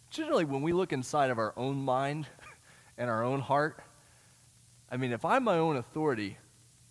generally 0.09 0.47
when 0.47 0.63
we 0.63 0.73
look 0.73 0.91
inside 0.91 1.31
of 1.31 1.39
our 1.39 1.53
own 1.55 1.77
mind 1.77 2.27
and 2.97 3.11
our 3.11 3.23
own 3.23 3.41
heart, 3.41 3.83
I 4.91 4.97
mean, 4.97 5.13
if 5.13 5.27
I'm 5.27 5.45
my 5.45 5.59
own 5.59 5.77
authority 5.77 6.39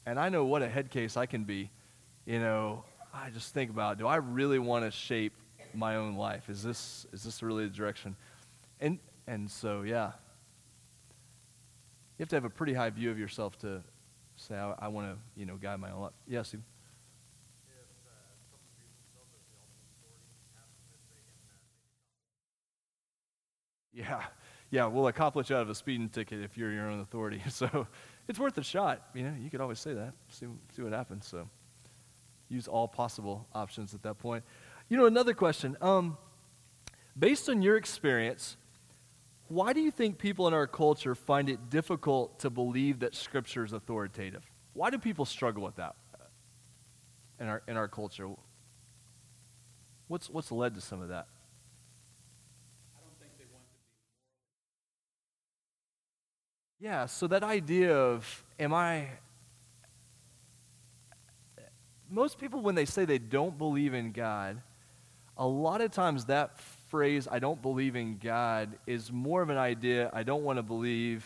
and 0.06 0.20
I 0.20 0.30
know 0.30 0.46
what 0.46 0.62
a 0.62 0.70
head 0.70 0.92
case 0.92 1.18
I 1.18 1.26
can 1.26 1.44
be, 1.44 1.72
you 2.28 2.38
know, 2.38 2.86
I 3.12 3.32
just 3.32 3.56
think 3.56 3.72
about 3.72 3.98
do 3.98 4.06
I 4.06 4.18
really 4.18 4.60
want 4.60 4.86
to 4.86 4.92
shape 4.92 5.34
my 5.74 5.96
own 5.96 6.18
life? 6.18 6.48
Is 6.48 6.62
this, 6.62 7.08
is 7.12 7.24
this 7.24 7.42
really 7.42 7.64
the 7.66 7.76
direction? 7.76 8.16
And, 8.80 9.00
and 9.26 9.50
so, 9.50 9.82
yeah. 9.82 10.12
You 12.20 12.24
have 12.24 12.30
to 12.30 12.36
have 12.36 12.46
a 12.46 12.52
pretty 12.52 12.76
high 12.76 12.92
view 12.92 13.10
of 13.10 13.18
yourself 13.18 13.58
to 13.62 13.82
say, 14.36 14.54
I, 14.54 14.76
I 14.78 14.88
want 14.90 15.08
to, 15.12 15.18
you 15.36 15.48
know, 15.48 15.56
guide 15.56 15.80
my 15.80 15.90
own 15.90 16.02
life. 16.02 16.14
Yes, 16.28 16.54
Yeah, 23.94 24.24
yeah, 24.70 24.86
we'll 24.86 25.08
accomplish 25.08 25.52
out 25.52 25.62
of 25.62 25.70
a 25.70 25.76
speeding 25.76 26.10
ticket 26.10 26.42
if 26.42 26.58
you're 26.58 26.72
your 26.72 26.90
own 26.90 27.02
authority. 27.02 27.42
So 27.50 27.88
it's 28.28 28.40
worth 28.40 28.58
a 28.58 28.64
shot. 28.64 29.10
You 29.14 29.24
know, 29.24 29.34
you 29.42 29.50
could 29.50 29.62
always 29.62 29.80
say 29.80 29.94
that, 29.94 30.14
see, 30.30 30.48
see 30.74 30.82
what 30.82 30.94
happens. 30.94 31.28
So 31.28 31.50
use 32.48 32.68
all 32.68 32.88
possible 32.88 33.48
options 33.54 33.94
at 33.94 34.04
that 34.04 34.18
point. 34.20 34.44
You 34.88 34.98
know, 34.98 35.06
another 35.06 35.34
question. 35.34 35.76
Um, 35.82 36.18
based 37.18 37.50
on 37.50 37.62
your 37.62 37.76
experience, 37.78 38.58
why 39.48 39.74
do 39.74 39.82
you 39.82 39.92
think 39.92 40.18
people 40.18 40.48
in 40.48 40.54
our 40.54 40.68
culture 40.68 41.14
find 41.14 41.50
it 41.50 41.70
difficult 41.70 42.40
to 42.40 42.50
believe 42.50 43.00
that 43.00 43.16
Scripture 43.16 43.66
is 43.66 43.74
authoritative? 43.74 44.44
Why 44.74 44.90
do 44.90 44.98
people 44.98 45.26
struggle 45.26 45.64
with 45.64 45.76
that 45.76 45.96
in 47.40 47.48
our, 47.48 47.62
in 47.68 47.76
our 47.76 47.90
culture? 47.90 48.30
What's, 50.08 50.30
what's 50.30 50.52
led 50.52 50.76
to 50.76 50.82
some 50.82 51.02
of 51.02 51.10
that? 51.10 51.28
Yeah, 56.82 57.06
so 57.06 57.28
that 57.28 57.44
idea 57.44 57.96
of, 57.96 58.44
am 58.60 58.74
I. 58.74 59.08
Most 62.10 62.40
people, 62.40 62.62
when 62.62 62.74
they 62.74 62.86
say 62.86 63.06
they 63.06 63.20
don't 63.20 63.56
believe 63.56 63.94
in 63.94 64.12
God, 64.12 64.60
a 65.38 65.46
lot 65.46 65.82
of 65.82 65.92
times 65.92 66.26
that 66.26 66.60
phrase, 66.90 67.28
I 67.30 67.38
don't 67.38 67.62
believe 67.62 67.96
in 67.96 68.18
God, 68.18 68.80
is 68.88 69.12
more 69.12 69.44
of 69.44 69.52
an 69.52 69.60
idea, 69.60 70.10
I 70.12 70.24
don't 70.24 70.44
want 70.44 70.58
to 70.58 70.64
believe 70.64 71.24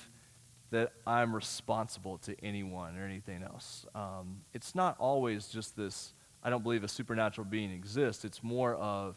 that 0.72 0.92
I'm 1.08 1.34
responsible 1.34 2.18
to 2.20 2.36
anyone 2.44 2.98
or 2.98 3.06
anything 3.06 3.42
else. 3.42 3.86
Um, 3.96 4.42
it's 4.54 4.76
not 4.76 4.98
always 5.00 5.48
just 5.48 5.78
this, 5.78 6.14
I 6.44 6.50
don't 6.50 6.64
believe 6.64 6.84
a 6.84 6.90
supernatural 6.90 7.46
being 7.46 7.72
exists. 7.72 8.26
It's 8.26 8.44
more 8.44 8.76
of, 8.76 9.16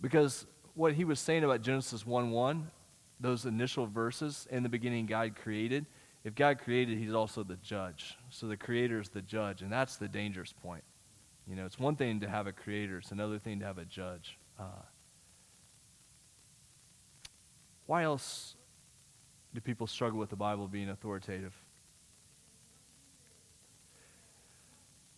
because 0.00 0.46
what 0.74 0.94
he 0.94 1.04
was 1.04 1.20
saying 1.20 1.44
about 1.44 1.60
Genesis 1.60 2.06
1 2.06 2.30
1, 2.30 2.70
those 3.20 3.44
initial 3.44 3.86
verses, 3.86 4.46
in 4.50 4.62
the 4.62 4.68
beginning, 4.68 5.06
God 5.06 5.34
created. 5.36 5.86
If 6.24 6.34
God 6.34 6.58
created, 6.58 6.98
He's 6.98 7.14
also 7.14 7.42
the 7.42 7.56
judge. 7.56 8.16
So 8.30 8.46
the 8.46 8.56
creator 8.56 9.00
is 9.00 9.08
the 9.08 9.22
judge, 9.22 9.62
and 9.62 9.72
that's 9.72 9.96
the 9.96 10.08
dangerous 10.08 10.52
point. 10.52 10.84
You 11.48 11.56
know, 11.56 11.64
it's 11.64 11.78
one 11.78 11.96
thing 11.96 12.20
to 12.20 12.28
have 12.28 12.46
a 12.46 12.52
creator, 12.52 12.98
it's 12.98 13.12
another 13.12 13.38
thing 13.38 13.60
to 13.60 13.64
have 13.64 13.78
a 13.78 13.84
judge. 13.84 14.38
Uh, 14.58 14.82
why 17.86 18.02
else 18.02 18.54
do 19.54 19.60
people 19.60 19.86
struggle 19.86 20.18
with 20.18 20.28
the 20.28 20.36
Bible 20.36 20.68
being 20.68 20.90
authoritative? 20.90 21.54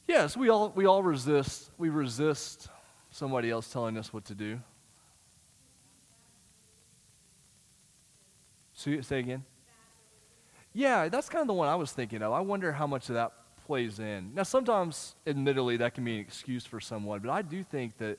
Yes, 0.06 0.36
we 0.36 0.48
all, 0.48 0.72
we 0.74 0.86
all 0.86 1.02
resist. 1.02 1.70
We 1.78 1.88
resist 1.88 2.68
somebody 3.10 3.50
else 3.50 3.72
telling 3.72 3.96
us 3.96 4.12
what 4.12 4.24
to 4.26 4.34
do. 4.34 4.60
Say 8.80 9.18
again. 9.18 9.44
Yeah, 10.72 11.08
that's 11.08 11.28
kind 11.28 11.42
of 11.42 11.48
the 11.48 11.54
one 11.54 11.68
I 11.68 11.74
was 11.74 11.92
thinking 11.92 12.22
of. 12.22 12.32
I 12.32 12.40
wonder 12.40 12.72
how 12.72 12.86
much 12.86 13.08
of 13.08 13.16
that 13.16 13.32
plays 13.66 13.98
in. 13.98 14.34
Now, 14.34 14.44
sometimes, 14.44 15.14
admittedly, 15.26 15.76
that 15.78 15.94
can 15.94 16.04
be 16.04 16.14
an 16.14 16.20
excuse 16.20 16.64
for 16.64 16.80
someone, 16.80 17.20
but 17.20 17.30
I 17.30 17.42
do 17.42 17.62
think 17.62 17.98
that 17.98 18.18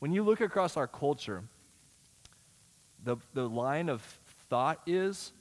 when 0.00 0.12
you 0.12 0.22
look 0.22 0.40
across 0.40 0.76
our 0.76 0.86
culture, 0.86 1.44
the, 3.02 3.16
the 3.32 3.48
line 3.48 3.88
of 3.88 4.02
thought 4.50 4.80
is 4.86 5.32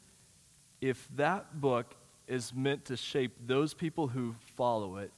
if 0.79 1.07
that 1.15 1.59
book 1.59 1.95
is 2.27 2.53
meant 2.53 2.85
to 2.85 2.95
shape 2.95 3.33
those 3.45 3.73
people 3.73 4.07
who 4.07 4.35
follow 4.55 4.97
it 4.97 5.11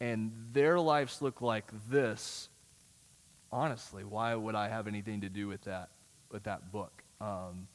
and 0.00 0.32
their 0.52 0.80
lives 0.80 1.22
look 1.22 1.40
like 1.40 1.70
this, 1.88 2.48
honestly, 3.52 4.02
why 4.02 4.34
would 4.34 4.54
I 4.54 4.68
have 4.68 4.88
anything 4.88 5.20
to 5.20 5.28
do 5.28 5.46
with 5.46 5.62
that, 5.62 5.90
with 6.30 6.44
that 6.44 6.72
book? 6.72 7.04
Um, 7.20 7.68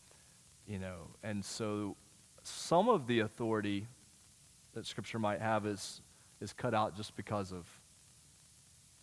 you 0.68 0.80
know, 0.80 1.12
and 1.24 1.44
so 1.46 1.96
some 2.44 2.90
of 2.90 3.08
the 3.08 3.20
authority 3.20 3.88
that 4.74 4.86
Scripture 4.86 5.20
might 5.20 5.42
have 5.42 5.66
is, 5.66 6.02
is 6.42 6.54
cut 6.54 6.74
out 6.74 6.96
just 6.96 7.16
because 7.16 7.52
of 7.52 7.68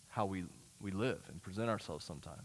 how 0.07 0.25
we, 0.25 0.43
we 0.81 0.91
live 0.91 1.21
and 1.29 1.41
present 1.41 1.69
ourselves 1.69 2.05
sometimes. 2.05 2.41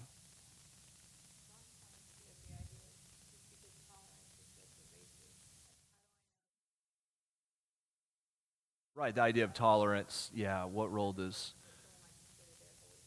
Right, 8.95 9.15
the 9.15 9.21
idea 9.21 9.45
of 9.45 9.55
tolerance. 9.55 10.29
Yeah, 10.35 10.65
what 10.65 10.93
role 10.93 11.13
does 11.13 11.55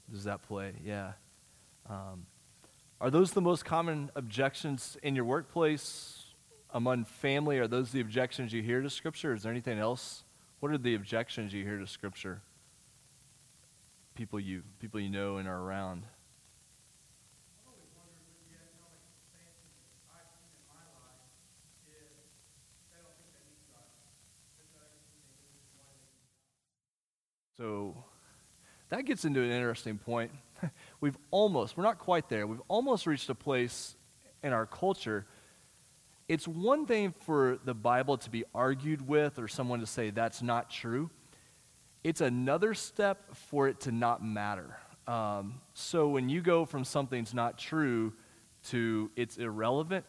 does 0.09 0.23
that 0.25 0.41
play? 0.43 0.73
Yeah. 0.85 1.13
Um, 1.89 2.25
are 3.01 3.09
those 3.09 3.31
the 3.31 3.41
most 3.41 3.65
common 3.65 4.11
objections 4.13 4.95
in 5.01 5.15
your 5.15 5.25
workplace, 5.25 6.35
among 6.69 7.05
family? 7.05 7.57
Are 7.57 7.67
those 7.67 7.91
the 7.91 7.99
objections 7.99 8.53
you 8.53 8.61
hear 8.61 8.79
to 8.83 8.91
Scripture? 8.91 9.33
Is 9.33 9.41
there 9.41 9.51
anything 9.51 9.79
else? 9.79 10.23
What 10.59 10.71
are 10.71 10.77
the 10.77 10.93
objections 10.93 11.51
you 11.51 11.65
hear 11.65 11.79
to 11.79 11.87
Scripture? 11.87 12.43
People 14.13 14.39
you, 14.39 14.61
people 14.79 14.99
you 14.99 15.09
know 15.09 15.37
and 15.37 15.47
are 15.47 15.59
around. 15.59 16.03
So 27.57 27.95
that 28.89 29.05
gets 29.05 29.25
into 29.25 29.41
an 29.41 29.49
interesting 29.49 29.97
point 29.97 30.31
we've 31.01 31.17
almost, 31.29 31.77
we're 31.77 31.83
not 31.83 31.99
quite 31.99 32.29
there, 32.29 32.47
we've 32.47 32.61
almost 32.67 33.07
reached 33.07 33.29
a 33.29 33.35
place 33.35 33.95
in 34.43 34.53
our 34.53 34.65
culture. 34.65 35.25
It's 36.27 36.47
one 36.47 36.85
thing 36.85 37.13
for 37.25 37.59
the 37.65 37.73
Bible 37.73 38.17
to 38.17 38.29
be 38.29 38.43
argued 38.55 39.07
with 39.07 39.37
or 39.37 39.47
someone 39.47 39.79
to 39.81 39.85
say 39.85 40.09
that's 40.09 40.41
not 40.41 40.69
true. 40.69 41.09
It's 42.03 42.21
another 42.21 42.73
step 42.73 43.35
for 43.35 43.67
it 43.67 43.81
to 43.81 43.91
not 43.91 44.23
matter. 44.23 44.77
Um, 45.07 45.61
so 45.73 46.07
when 46.07 46.29
you 46.29 46.41
go 46.41 46.65
from 46.65 46.83
something's 46.83 47.33
not 47.33 47.57
true 47.57 48.13
to 48.69 49.11
it's 49.15 49.37
irrelevant, 49.37 50.05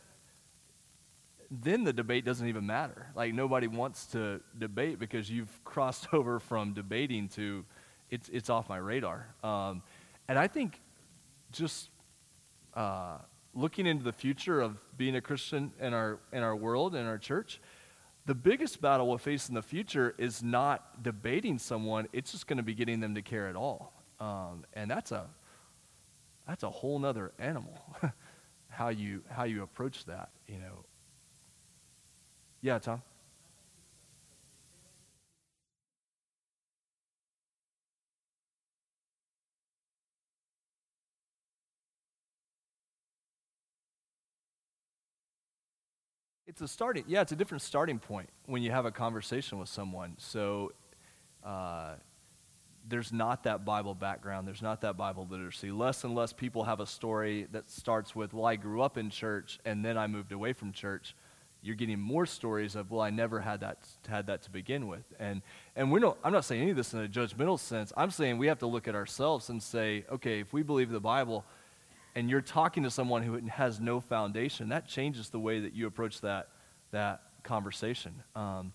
then 1.50 1.84
the 1.84 1.92
debate 1.92 2.24
doesn't 2.24 2.48
even 2.48 2.66
matter. 2.66 3.08
Like 3.14 3.34
nobody 3.34 3.66
wants 3.66 4.06
to 4.08 4.40
debate 4.58 4.98
because 4.98 5.30
you've 5.30 5.52
crossed 5.64 6.08
over 6.12 6.38
from 6.38 6.72
debating 6.72 7.28
to 7.30 7.64
it's, 8.10 8.28
it's 8.28 8.50
off 8.50 8.68
my 8.68 8.76
radar. 8.76 9.26
Um, 9.42 9.82
and 10.28 10.38
I 10.38 10.46
think 10.48 10.80
just 11.50 11.90
uh, 12.74 13.18
looking 13.54 13.86
into 13.86 14.04
the 14.04 14.12
future 14.12 14.60
of 14.60 14.78
being 14.96 15.16
a 15.16 15.20
Christian 15.20 15.72
in 15.80 15.92
our, 15.94 16.20
in 16.32 16.42
our 16.42 16.56
world, 16.56 16.94
in 16.94 17.06
our 17.06 17.18
church, 17.18 17.60
the 18.24 18.34
biggest 18.34 18.80
battle 18.80 19.08
we'll 19.08 19.18
face 19.18 19.48
in 19.48 19.54
the 19.54 19.62
future 19.62 20.14
is 20.16 20.42
not 20.42 21.02
debating 21.02 21.58
someone, 21.58 22.08
it's 22.12 22.32
just 22.32 22.46
going 22.46 22.56
to 22.56 22.62
be 22.62 22.74
getting 22.74 23.00
them 23.00 23.14
to 23.14 23.22
care 23.22 23.48
at 23.48 23.56
all. 23.56 23.92
Um, 24.20 24.64
and 24.74 24.90
that's 24.90 25.10
a, 25.10 25.26
that's 26.46 26.62
a 26.62 26.70
whole 26.70 26.98
nother 26.98 27.32
animal, 27.38 27.78
how, 28.68 28.88
you, 28.88 29.22
how 29.28 29.44
you 29.44 29.62
approach 29.62 30.04
that, 30.06 30.30
you 30.46 30.58
know. 30.58 30.84
Yeah, 32.60 32.78
Tom? 32.78 33.02
It's 46.52 46.60
a 46.60 46.68
starting, 46.68 47.04
yeah, 47.06 47.22
it's 47.22 47.32
a 47.32 47.36
different 47.36 47.62
starting 47.62 47.98
point 47.98 48.28
when 48.44 48.62
you 48.62 48.70
have 48.72 48.84
a 48.84 48.90
conversation 48.90 49.58
with 49.58 49.70
someone. 49.70 50.16
So 50.18 50.72
uh, 51.42 51.94
there's 52.86 53.10
not 53.10 53.44
that 53.44 53.64
Bible 53.64 53.94
background, 53.94 54.46
there's 54.46 54.60
not 54.60 54.82
that 54.82 54.98
Bible 54.98 55.26
literacy. 55.30 55.70
Less 55.70 56.04
and 56.04 56.14
less 56.14 56.34
people 56.34 56.64
have 56.64 56.80
a 56.80 56.86
story 56.86 57.46
that 57.52 57.70
starts 57.70 58.14
with, 58.14 58.34
well, 58.34 58.44
I 58.44 58.56
grew 58.56 58.82
up 58.82 58.98
in 58.98 59.08
church 59.08 59.60
and 59.64 59.82
then 59.82 59.96
I 59.96 60.06
moved 60.08 60.30
away 60.30 60.52
from 60.52 60.72
church. 60.72 61.16
You're 61.62 61.74
getting 61.74 61.98
more 61.98 62.26
stories 62.26 62.76
of, 62.76 62.90
well, 62.90 63.00
I 63.00 63.08
never 63.08 63.40
had 63.40 63.60
that, 63.60 63.78
had 64.06 64.26
that 64.26 64.42
to 64.42 64.50
begin 64.50 64.88
with. 64.88 65.04
And, 65.18 65.40
and 65.74 65.90
we're 65.90 66.00
not, 66.00 66.18
I'm 66.22 66.34
not 66.34 66.44
saying 66.44 66.60
any 66.60 66.72
of 66.72 66.76
this 66.76 66.92
in 66.92 67.00
a 67.00 67.08
judgmental 67.08 67.58
sense. 67.58 67.94
I'm 67.96 68.10
saying 68.10 68.36
we 68.36 68.48
have 68.48 68.58
to 68.58 68.66
look 68.66 68.86
at 68.86 68.94
ourselves 68.94 69.48
and 69.48 69.62
say, 69.62 70.04
okay, 70.12 70.40
if 70.40 70.52
we 70.52 70.62
believe 70.62 70.90
the 70.90 71.00
Bible, 71.00 71.46
and 72.14 72.28
you're 72.28 72.40
talking 72.40 72.82
to 72.82 72.90
someone 72.90 73.22
who 73.22 73.38
has 73.48 73.80
no 73.80 74.00
foundation, 74.00 74.68
that 74.68 74.86
changes 74.86 75.30
the 75.30 75.38
way 75.38 75.60
that 75.60 75.74
you 75.74 75.86
approach 75.86 76.20
that, 76.20 76.48
that 76.90 77.22
conversation. 77.42 78.22
Um, 78.36 78.72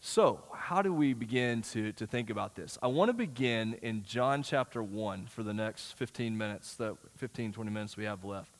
so, 0.00 0.44
how 0.54 0.80
do 0.80 0.92
we 0.92 1.12
begin 1.12 1.62
to, 1.62 1.92
to 1.92 2.06
think 2.06 2.30
about 2.30 2.54
this? 2.54 2.78
I 2.80 2.86
want 2.86 3.08
to 3.08 3.12
begin 3.12 3.74
in 3.82 4.04
John 4.04 4.44
chapter 4.44 4.80
1 4.82 5.26
for 5.26 5.42
the 5.42 5.52
next 5.52 5.92
15 5.92 6.38
minutes, 6.38 6.74
the 6.74 6.96
15, 7.16 7.52
20 7.52 7.70
minutes 7.70 7.96
we 7.96 8.04
have 8.04 8.24
left. 8.24 8.52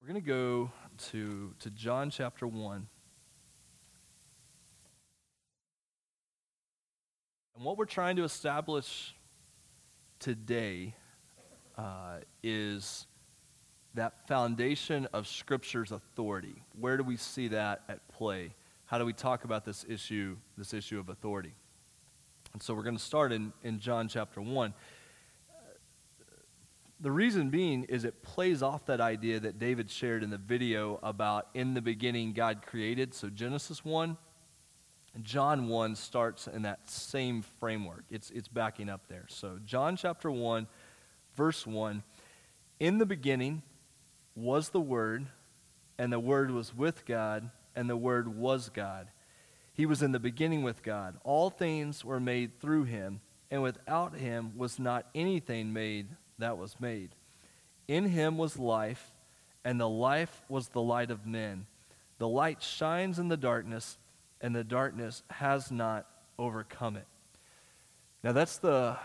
We're 0.00 0.08
going 0.08 0.20
to 0.20 0.26
go 0.26 0.70
to, 1.10 1.54
to 1.60 1.70
John 1.70 2.10
chapter 2.10 2.46
1. 2.46 2.88
And 7.62 7.66
what 7.68 7.78
we're 7.78 7.84
trying 7.84 8.16
to 8.16 8.24
establish 8.24 9.14
today 10.18 10.96
uh, 11.78 12.16
is 12.42 13.06
that 13.94 14.26
foundation 14.26 15.06
of 15.12 15.28
Scripture's 15.28 15.92
authority. 15.92 16.64
Where 16.76 16.96
do 16.96 17.04
we 17.04 17.16
see 17.16 17.46
that 17.46 17.82
at 17.88 18.08
play? 18.08 18.56
How 18.86 18.98
do 18.98 19.04
we 19.04 19.12
talk 19.12 19.44
about 19.44 19.64
this 19.64 19.86
issue, 19.88 20.38
this 20.58 20.74
issue 20.74 20.98
of 20.98 21.08
authority? 21.08 21.54
And 22.52 22.60
so 22.60 22.74
we're 22.74 22.82
going 22.82 22.96
to 22.96 23.02
start 23.02 23.30
in, 23.30 23.52
in 23.62 23.78
John 23.78 24.08
chapter 24.08 24.40
1. 24.40 24.74
The 26.98 27.12
reason 27.12 27.48
being 27.48 27.84
is 27.84 28.04
it 28.04 28.24
plays 28.24 28.64
off 28.64 28.86
that 28.86 29.00
idea 29.00 29.38
that 29.38 29.60
David 29.60 29.88
shared 29.88 30.24
in 30.24 30.30
the 30.30 30.36
video 30.36 30.98
about 31.00 31.46
in 31.54 31.74
the 31.74 31.80
beginning 31.80 32.32
God 32.32 32.66
created. 32.66 33.14
So 33.14 33.28
Genesis 33.28 33.84
1 33.84 34.16
John 35.20 35.68
1 35.68 35.96
starts 35.96 36.46
in 36.46 36.62
that 36.62 36.88
same 36.88 37.42
framework. 37.60 38.04
It's, 38.10 38.30
it's 38.30 38.48
backing 38.48 38.88
up 38.88 39.08
there. 39.08 39.26
So, 39.28 39.58
John 39.64 39.96
chapter 39.96 40.30
1, 40.30 40.66
verse 41.34 41.66
1 41.66 42.02
In 42.80 42.98
the 42.98 43.04
beginning 43.04 43.62
was 44.34 44.70
the 44.70 44.80
Word, 44.80 45.26
and 45.98 46.10
the 46.10 46.18
Word 46.18 46.50
was 46.50 46.74
with 46.74 47.04
God, 47.04 47.50
and 47.76 47.90
the 47.90 47.96
Word 47.96 48.28
was 48.28 48.70
God. 48.70 49.08
He 49.74 49.84
was 49.84 50.02
in 50.02 50.12
the 50.12 50.20
beginning 50.20 50.62
with 50.62 50.82
God. 50.82 51.18
All 51.24 51.50
things 51.50 52.04
were 52.04 52.20
made 52.20 52.58
through 52.60 52.84
him, 52.84 53.20
and 53.50 53.62
without 53.62 54.14
him 54.14 54.52
was 54.56 54.78
not 54.78 55.06
anything 55.14 55.74
made 55.74 56.08
that 56.38 56.56
was 56.56 56.80
made. 56.80 57.10
In 57.86 58.08
him 58.08 58.38
was 58.38 58.58
life, 58.58 59.12
and 59.64 59.78
the 59.78 59.88
life 59.88 60.42
was 60.48 60.68
the 60.68 60.82
light 60.82 61.10
of 61.10 61.26
men. 61.26 61.66
The 62.18 62.28
light 62.28 62.62
shines 62.62 63.18
in 63.18 63.28
the 63.28 63.36
darkness 63.36 63.98
and 64.42 64.54
the 64.54 64.64
darkness 64.64 65.22
has 65.30 65.70
not 65.70 66.06
overcome 66.38 66.96
it. 66.96 67.06
Now, 68.24 68.32
that's 68.32 68.58
the 68.58 68.96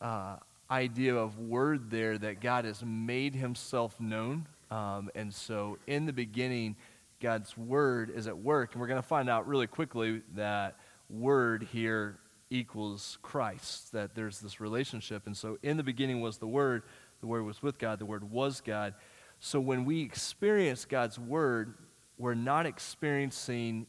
uh, 0.00 0.36
idea 0.70 1.14
of 1.14 1.38
word 1.38 1.90
there 1.90 2.18
that 2.18 2.40
God 2.40 2.64
has 2.64 2.82
made 2.84 3.34
himself 3.34 4.00
known. 4.00 4.46
Um, 4.70 5.10
and 5.14 5.32
so, 5.32 5.78
in 5.86 6.06
the 6.06 6.12
beginning, 6.12 6.76
God's 7.20 7.56
word 7.56 8.10
is 8.14 8.26
at 8.26 8.36
work. 8.36 8.72
And 8.72 8.80
we're 8.80 8.88
going 8.88 9.00
to 9.00 9.06
find 9.08 9.30
out 9.30 9.46
really 9.46 9.66
quickly 9.66 10.22
that 10.34 10.76
word 11.08 11.66
here 11.72 12.18
equals 12.50 13.18
Christ, 13.22 13.92
that 13.92 14.14
there's 14.14 14.40
this 14.40 14.60
relationship. 14.60 15.26
And 15.26 15.36
so, 15.36 15.58
in 15.62 15.76
the 15.76 15.82
beginning 15.82 16.20
was 16.20 16.38
the 16.38 16.46
word, 16.46 16.82
the 17.20 17.26
word 17.26 17.44
was 17.44 17.62
with 17.62 17.78
God, 17.78 17.98
the 17.98 18.06
word 18.06 18.30
was 18.30 18.60
God. 18.60 18.94
So, 19.40 19.60
when 19.60 19.84
we 19.84 20.02
experience 20.02 20.84
God's 20.84 21.18
word, 21.18 21.74
we're 22.18 22.34
not 22.34 22.66
experiencing 22.66 23.86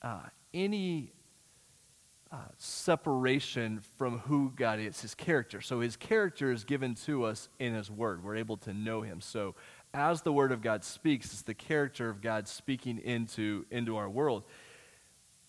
uh, 0.00 0.20
any 0.54 1.12
uh, 2.32 2.36
separation 2.56 3.80
from 3.98 4.20
who 4.20 4.52
God 4.56 4.78
is, 4.78 5.00
his 5.00 5.14
character. 5.14 5.60
So 5.60 5.80
his 5.80 5.96
character 5.96 6.50
is 6.50 6.64
given 6.64 6.94
to 7.06 7.24
us 7.24 7.48
in 7.58 7.74
his 7.74 7.90
word. 7.90 8.24
We're 8.24 8.36
able 8.36 8.56
to 8.58 8.72
know 8.72 9.02
him. 9.02 9.20
So 9.20 9.54
as 9.92 10.22
the 10.22 10.32
word 10.32 10.52
of 10.52 10.62
God 10.62 10.84
speaks, 10.84 11.32
it's 11.32 11.42
the 11.42 11.54
character 11.54 12.08
of 12.08 12.22
God 12.22 12.48
speaking 12.48 12.98
into, 12.98 13.66
into 13.70 13.96
our 13.96 14.08
world. 14.08 14.44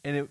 And 0.04 0.18
it 0.18 0.30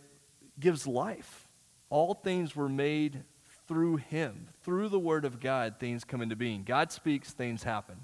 gives 0.60 0.86
life. 0.86 1.48
All 1.90 2.14
things 2.14 2.54
were 2.54 2.68
made 2.68 3.22
through 3.66 3.96
him. 3.96 4.48
Through 4.62 4.90
the 4.90 4.98
word 4.98 5.24
of 5.24 5.40
God, 5.40 5.76
things 5.80 6.04
come 6.04 6.20
into 6.20 6.36
being. 6.36 6.64
God 6.64 6.92
speaks, 6.92 7.32
things 7.32 7.62
happen. 7.62 7.96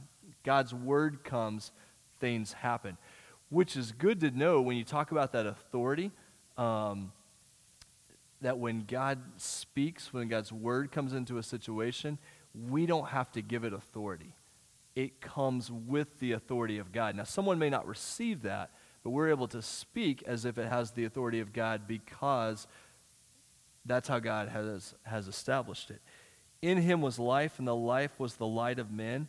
God's 0.43 0.73
word 0.73 1.23
comes, 1.23 1.71
things 2.19 2.55
happen 2.55 2.97
which 3.51 3.77
is 3.77 3.93
good 3.93 4.21
to 4.21 4.31
know 4.31 4.63
when 4.63 4.77
you 4.77 4.85
talk 4.85 5.11
about 5.11 5.33
that 5.33 5.45
authority. 5.45 6.11
Um, 6.61 7.13
that 8.43 8.59
when 8.59 8.85
God 8.85 9.19
speaks, 9.37 10.13
when 10.13 10.29
God's 10.29 10.53
word 10.53 10.93
comes 10.93 11.13
into 11.13 11.39
a 11.39 11.43
situation, 11.43 12.19
we 12.55 12.87
don't 12.87 13.09
have 13.09 13.31
to 13.33 13.43
give 13.43 13.65
it 13.65 13.73
authority. 13.73 14.35
It 14.95 15.21
comes 15.21 15.71
with 15.71 16.19
the 16.21 16.33
authority 16.33 16.79
of 16.79 16.93
God. 16.93 17.15
Now, 17.17 17.25
someone 17.25 17.59
may 17.59 17.71
not 17.71 17.87
receive 17.87 18.43
that, 18.43 18.71
but 19.03 19.11
we're 19.11 19.31
able 19.31 19.49
to 19.49 19.63
speak 19.63 20.23
as 20.27 20.45
if 20.45 20.59
it 20.59 20.69
has 20.69 20.91
the 20.91 21.05
authority 21.05 21.41
of 21.41 21.53
God 21.53 21.83
because 21.87 22.67
that's 23.87 24.09
how 24.09 24.19
God 24.19 24.49
has, 24.49 24.95
has 25.05 25.29
established 25.29 25.91
it. 25.91 26.01
In 26.61 26.79
him 26.79 27.01
was 27.01 27.19
life, 27.19 27.59
and 27.59 27.67
the 27.67 27.75
life 27.75 28.19
was 28.19 28.35
the 28.35 28.47
light 28.47 28.79
of 28.79 28.91
men. 28.91 29.29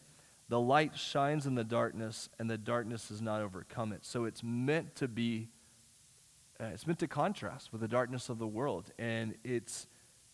The 0.49 0.59
light 0.59 0.97
shines 0.97 1.45
in 1.45 1.55
the 1.55 1.63
darkness, 1.63 2.27
and 2.37 2.49
the 2.49 2.57
darkness 2.57 3.07
does 3.07 3.21
not 3.21 3.41
overcome 3.41 3.93
it. 3.93 4.05
So 4.05 4.25
it's 4.25 4.43
meant 4.43 4.95
to 4.95 5.07
be, 5.07 5.47
uh, 6.61 6.65
it's 6.65 6.85
meant 6.85 6.99
to 6.99 7.07
contrast 7.07 7.71
with 7.71 7.81
the 7.81 7.87
darkness 7.87 8.29
of 8.29 8.37
the 8.37 8.47
world, 8.47 8.91
and 8.99 9.33
it's 9.43 9.87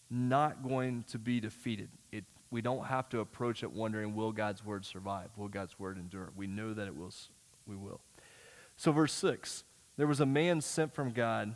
not 0.09 0.61
going 0.61 1.03
to 1.03 1.17
be 1.17 1.39
defeated. 1.39 1.89
It, 2.11 2.25
we 2.51 2.61
don't 2.61 2.85
have 2.85 3.07
to 3.09 3.19
approach 3.19 3.63
it 3.63 3.71
wondering, 3.71 4.15
will 4.15 4.31
God's 4.31 4.65
word 4.65 4.85
survive? 4.85 5.29
Will 5.37 5.47
God's 5.47 5.79
word 5.79 5.97
endure? 5.97 6.31
We 6.35 6.47
know 6.47 6.73
that 6.73 6.87
it 6.87 6.95
will. 6.95 7.13
We 7.65 7.75
will. 7.75 8.01
So, 8.75 8.91
verse 8.91 9.13
6 9.13 9.63
there 9.95 10.07
was 10.07 10.19
a 10.19 10.25
man 10.25 10.61
sent 10.61 10.93
from 10.93 11.11
God 11.11 11.55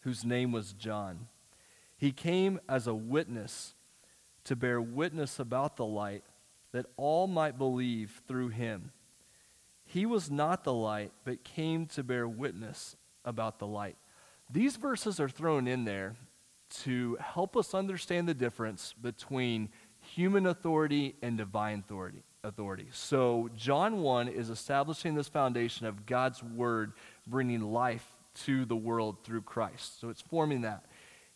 whose 0.00 0.24
name 0.24 0.52
was 0.52 0.72
John. 0.72 1.28
He 1.96 2.12
came 2.12 2.60
as 2.68 2.86
a 2.86 2.94
witness 2.94 3.74
to 4.44 4.56
bear 4.56 4.80
witness 4.80 5.38
about 5.38 5.76
the 5.76 5.86
light 5.86 6.24
that 6.72 6.86
all 6.96 7.26
might 7.26 7.58
believe 7.58 8.22
through 8.26 8.48
him. 8.48 8.92
He 9.84 10.06
was 10.06 10.30
not 10.30 10.64
the 10.64 10.72
light, 10.72 11.12
but 11.24 11.44
came 11.44 11.86
to 11.86 12.02
bear 12.02 12.28
witness 12.28 12.96
about 13.24 13.58
the 13.58 13.66
light. 13.66 13.96
These 14.50 14.76
verses 14.76 15.20
are 15.20 15.28
thrown 15.28 15.68
in 15.68 15.84
there 15.84 16.16
to 16.82 17.16
help 17.20 17.56
us 17.56 17.74
understand 17.74 18.28
the 18.28 18.34
difference 18.34 18.94
between 19.00 19.68
human 20.00 20.46
authority 20.46 21.16
and 21.22 21.36
divine 21.36 21.80
authority. 21.80 22.22
authority. 22.42 22.88
So, 22.92 23.50
John 23.54 24.00
1 24.00 24.28
is 24.28 24.50
establishing 24.50 25.14
this 25.14 25.28
foundation 25.28 25.86
of 25.86 26.06
God's 26.06 26.42
word 26.42 26.92
bringing 27.26 27.60
life 27.60 28.06
to 28.46 28.64
the 28.64 28.76
world 28.76 29.18
through 29.24 29.42
Christ. 29.42 30.00
So, 30.00 30.08
it's 30.08 30.22
forming 30.22 30.62
that. 30.62 30.86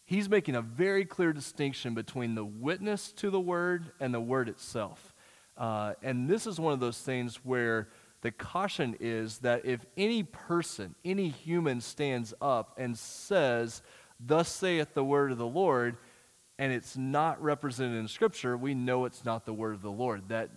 He's 0.06 0.28
making 0.28 0.54
a 0.54 0.62
very 0.62 1.04
clear 1.04 1.32
distinction 1.32 1.94
between 1.94 2.34
the 2.34 2.44
witness 2.44 3.12
to 3.12 3.30
the 3.30 3.40
word 3.40 3.92
and 4.00 4.12
the 4.12 4.20
word 4.20 4.48
itself. 4.48 5.14
Uh, 5.56 5.94
and 6.02 6.28
this 6.28 6.46
is 6.46 6.58
one 6.58 6.72
of 6.72 6.80
those 6.80 6.98
things 6.98 7.36
where 7.36 7.88
the 8.24 8.32
caution 8.32 8.96
is 9.00 9.40
that 9.40 9.66
if 9.66 9.84
any 9.98 10.22
person, 10.22 10.94
any 11.04 11.28
human 11.28 11.82
stands 11.82 12.32
up 12.40 12.72
and 12.78 12.96
says, 12.96 13.82
Thus 14.18 14.48
saith 14.48 14.94
the 14.94 15.04
word 15.04 15.30
of 15.30 15.36
the 15.36 15.46
Lord, 15.46 15.98
and 16.58 16.72
it's 16.72 16.96
not 16.96 17.42
represented 17.42 17.98
in 17.98 18.08
Scripture, 18.08 18.56
we 18.56 18.72
know 18.72 19.04
it's 19.04 19.26
not 19.26 19.44
the 19.44 19.52
word 19.52 19.74
of 19.74 19.82
the 19.82 19.90
Lord. 19.90 20.30
That 20.30 20.48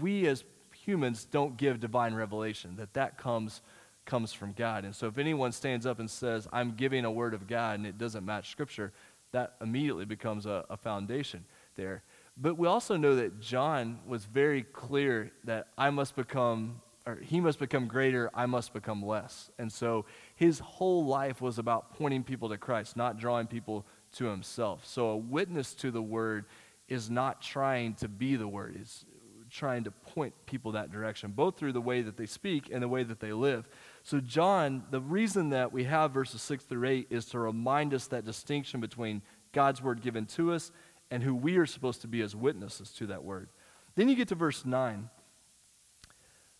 we 0.00 0.26
as 0.26 0.42
humans 0.72 1.26
don't 1.26 1.58
give 1.58 1.80
divine 1.80 2.14
revelation, 2.14 2.76
that 2.76 2.94
that 2.94 3.18
comes, 3.18 3.60
comes 4.06 4.32
from 4.32 4.52
God. 4.52 4.86
And 4.86 4.96
so 4.96 5.06
if 5.06 5.18
anyone 5.18 5.52
stands 5.52 5.84
up 5.84 5.98
and 5.98 6.10
says, 6.10 6.48
I'm 6.50 6.76
giving 6.76 7.04
a 7.04 7.12
word 7.12 7.34
of 7.34 7.46
God 7.46 7.78
and 7.78 7.86
it 7.86 7.98
doesn't 7.98 8.24
match 8.24 8.50
Scripture, 8.50 8.94
that 9.32 9.56
immediately 9.60 10.06
becomes 10.06 10.46
a, 10.46 10.64
a 10.70 10.78
foundation 10.78 11.44
there. 11.74 12.04
But 12.38 12.58
we 12.58 12.68
also 12.68 12.96
know 12.96 13.16
that 13.16 13.40
John 13.40 13.98
was 14.06 14.24
very 14.24 14.62
clear 14.62 15.32
that 15.44 15.68
I 15.78 15.90
must 15.90 16.16
become, 16.16 16.82
or 17.06 17.16
he 17.22 17.40
must 17.40 17.58
become 17.58 17.86
greater, 17.86 18.30
I 18.34 18.46
must 18.46 18.74
become 18.74 19.02
less. 19.02 19.50
And 19.58 19.72
so 19.72 20.06
his 20.34 20.58
whole 20.58 21.06
life 21.06 21.40
was 21.40 21.58
about 21.58 21.94
pointing 21.94 22.24
people 22.24 22.48
to 22.48 22.58
Christ, 22.58 22.96
not 22.96 23.18
drawing 23.18 23.46
people 23.46 23.86
to 24.14 24.26
himself. 24.26 24.84
So 24.84 25.10
a 25.10 25.16
witness 25.16 25.72
to 25.74 25.90
the 25.90 26.02
word 26.02 26.46
is 26.88 27.08
not 27.08 27.40
trying 27.40 27.94
to 27.94 28.08
be 28.08 28.36
the 28.36 28.48
word, 28.48 28.78
is 28.80 29.04
trying 29.50 29.84
to 29.84 29.90
point 29.90 30.34
people 30.46 30.72
that 30.72 30.90
direction, 30.90 31.30
both 31.30 31.56
through 31.56 31.72
the 31.72 31.80
way 31.80 32.02
that 32.02 32.16
they 32.16 32.26
speak 32.26 32.68
and 32.72 32.82
the 32.82 32.88
way 32.88 33.04
that 33.04 33.20
they 33.20 33.32
live. 33.32 33.68
So, 34.02 34.20
John, 34.20 34.84
the 34.90 35.00
reason 35.00 35.50
that 35.50 35.72
we 35.72 35.84
have 35.84 36.10
verses 36.10 36.42
6 36.42 36.64
through 36.64 36.88
8 36.88 37.06
is 37.10 37.26
to 37.26 37.38
remind 37.38 37.94
us 37.94 38.06
that 38.08 38.24
distinction 38.24 38.80
between 38.80 39.22
God's 39.52 39.80
word 39.80 40.02
given 40.02 40.26
to 40.26 40.52
us 40.52 40.72
and 41.10 41.22
who 41.22 41.34
we 41.34 41.56
are 41.56 41.66
supposed 41.66 42.00
to 42.02 42.08
be 42.08 42.20
as 42.22 42.34
witnesses 42.34 42.90
to 42.92 43.06
that 43.06 43.24
word. 43.24 43.48
Then 43.94 44.08
you 44.08 44.16
get 44.16 44.28
to 44.28 44.34
verse 44.34 44.64
9. 44.64 45.08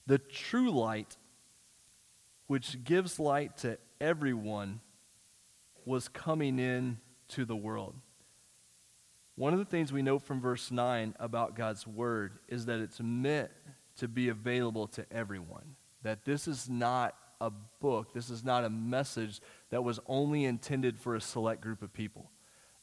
The 0.06 0.18
true 0.18 0.70
light, 0.70 1.16
which 2.46 2.84
gives 2.84 3.18
light 3.18 3.56
to 3.58 3.78
everyone, 4.00 4.80
was 5.84 6.08
coming 6.08 6.58
in 6.58 6.98
to 7.28 7.44
the 7.44 7.56
world. 7.56 7.94
One 9.36 9.52
of 9.52 9.58
the 9.58 9.64
things 9.64 9.92
we 9.92 10.02
know 10.02 10.18
from 10.18 10.40
verse 10.40 10.70
9 10.70 11.14
about 11.20 11.56
God's 11.56 11.86
word 11.86 12.38
is 12.48 12.66
that 12.66 12.80
it's 12.80 13.00
meant 13.00 13.50
to 13.98 14.08
be 14.08 14.28
available 14.28 14.86
to 14.88 15.04
everyone. 15.12 15.76
That 16.02 16.24
this 16.24 16.48
is 16.48 16.68
not 16.68 17.14
a 17.40 17.50
book, 17.50 18.14
this 18.14 18.30
is 18.30 18.44
not 18.44 18.64
a 18.64 18.70
message 18.70 19.40
that 19.70 19.84
was 19.84 20.00
only 20.06 20.44
intended 20.44 20.98
for 20.98 21.14
a 21.14 21.20
select 21.20 21.60
group 21.60 21.82
of 21.82 21.92
people. 21.92 22.30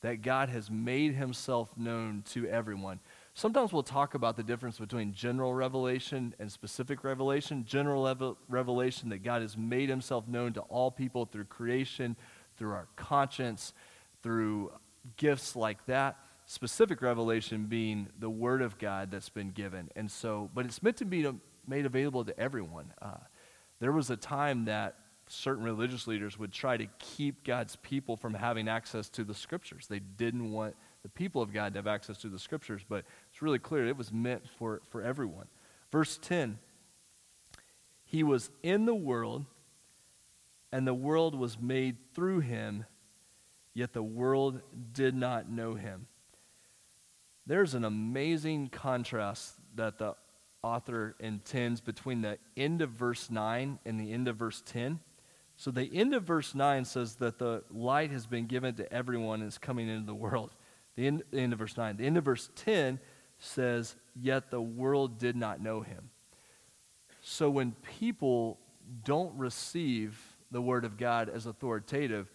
That 0.01 0.21
God 0.21 0.49
has 0.49 0.69
made 0.69 1.15
himself 1.15 1.75
known 1.77 2.23
to 2.31 2.47
everyone. 2.47 2.99
Sometimes 3.35 3.73
we'll 3.73 3.81
talk 3.81 4.13
about 4.13 4.37
the 4.37 4.43
difference 4.43 4.77
between 4.77 5.11
general 5.11 5.55
revelation 5.55 6.35
and 6.39 6.51
specific 6.51 7.03
revelation. 7.03 7.65
General 7.65 8.37
revelation 8.47 9.09
that 9.09 9.23
God 9.23 9.41
has 9.41 9.57
made 9.57 9.89
himself 9.89 10.27
known 10.27 10.53
to 10.53 10.61
all 10.61 10.91
people 10.91 11.25
through 11.25 11.45
creation, 11.45 12.15
through 12.57 12.71
our 12.71 12.87
conscience, 12.95 13.73
through 14.21 14.71
gifts 15.17 15.55
like 15.55 15.83
that. 15.87 16.17
Specific 16.45 17.01
revelation 17.01 17.65
being 17.65 18.07
the 18.19 18.29
Word 18.29 18.61
of 18.61 18.77
God 18.77 19.09
that's 19.09 19.29
been 19.29 19.49
given. 19.49 19.89
And 19.95 20.11
so, 20.11 20.51
but 20.53 20.65
it's 20.65 20.83
meant 20.83 20.97
to 20.97 21.05
be 21.05 21.27
made 21.67 21.87
available 21.87 22.23
to 22.25 22.39
everyone. 22.39 22.93
Uh, 23.01 23.15
there 23.79 23.91
was 23.91 24.11
a 24.11 24.17
time 24.17 24.65
that 24.65 24.95
certain 25.27 25.63
religious 25.63 26.05
leaders 26.05 26.37
would 26.37 26.51
try 26.51 26.77
to 26.77 26.85
keep 26.99 27.43
God's 27.43 27.75
people 27.77 28.15
from 28.15 28.33
having 28.33 28.67
access 28.67 29.09
to 29.09 29.23
the 29.23 29.33
Scriptures. 29.33 29.87
They 29.87 29.99
didn't 29.99 30.51
want 30.51 30.75
the 31.01 31.09
people 31.09 31.41
of 31.41 31.53
God 31.53 31.73
to 31.73 31.79
have 31.79 31.87
access 31.87 32.17
to 32.19 32.29
the 32.29 32.39
Scriptures, 32.39 32.81
but 32.87 33.05
it's 33.33 33.41
really 33.41 33.57
clear 33.57 33.87
it 33.87 33.97
was 33.97 34.13
meant 34.13 34.47
for, 34.47 34.81
for 34.91 35.01
everyone. 35.01 35.47
Verse 35.91 36.19
10 36.21 36.59
He 38.05 38.21
was 38.21 38.51
in 38.61 38.85
the 38.85 38.93
world, 38.93 39.45
and 40.71 40.85
the 40.85 40.93
world 40.93 41.33
was 41.33 41.59
made 41.59 41.97
through 42.13 42.41
him, 42.41 42.85
yet 43.73 43.93
the 43.93 44.03
world 44.03 44.61
did 44.91 45.15
not 45.15 45.49
know 45.49 45.73
him. 45.73 46.05
There's 47.47 47.73
an 47.73 47.83
amazing 47.83 48.69
contrast 48.69 49.55
that 49.75 49.97
the 49.97 50.13
author 50.61 51.15
intends 51.19 51.81
between 51.81 52.21
the 52.21 52.37
end 52.55 52.83
of 52.83 52.91
verse 52.91 53.31
9 53.31 53.79
and 53.83 53.99
the 53.99 54.13
end 54.13 54.27
of 54.27 54.35
verse 54.35 54.61
10. 54.63 54.99
So, 55.57 55.71
the 55.71 55.89
end 55.91 56.13
of 56.13 56.23
verse 56.23 56.53
9 56.53 56.85
says 56.85 57.15
that 57.15 57.39
the 57.39 57.63
light 57.71 58.11
has 58.11 58.27
been 58.27 58.45
given 58.45 58.75
to 58.75 58.93
everyone 58.93 59.41
and 59.41 59.47
is 59.47 59.57
coming 59.57 59.89
into 59.89 60.05
the 60.05 60.13
world. 60.13 60.51
The 60.95 61.07
end, 61.07 61.23
the 61.31 61.39
end 61.39 61.53
of 61.53 61.59
verse 61.59 61.75
9. 61.75 61.97
The 61.97 62.05
end 62.05 62.17
of 62.17 62.25
verse 62.25 62.49
10 62.55 62.99
says, 63.43 63.95
Yet 64.15 64.49
the 64.49 64.62
world 64.62 65.19
did 65.19 65.36
not 65.36 65.62
know 65.62 65.82
him. 65.82 66.10
So, 67.21 67.49
when 67.49 67.71
people 67.99 68.60
don't 69.03 69.38
receive 69.38 70.19
the 70.51 70.62
word 70.62 70.86
of 70.86 70.97
God 70.97 71.29
as 71.29 71.45
authoritative, 71.45 72.29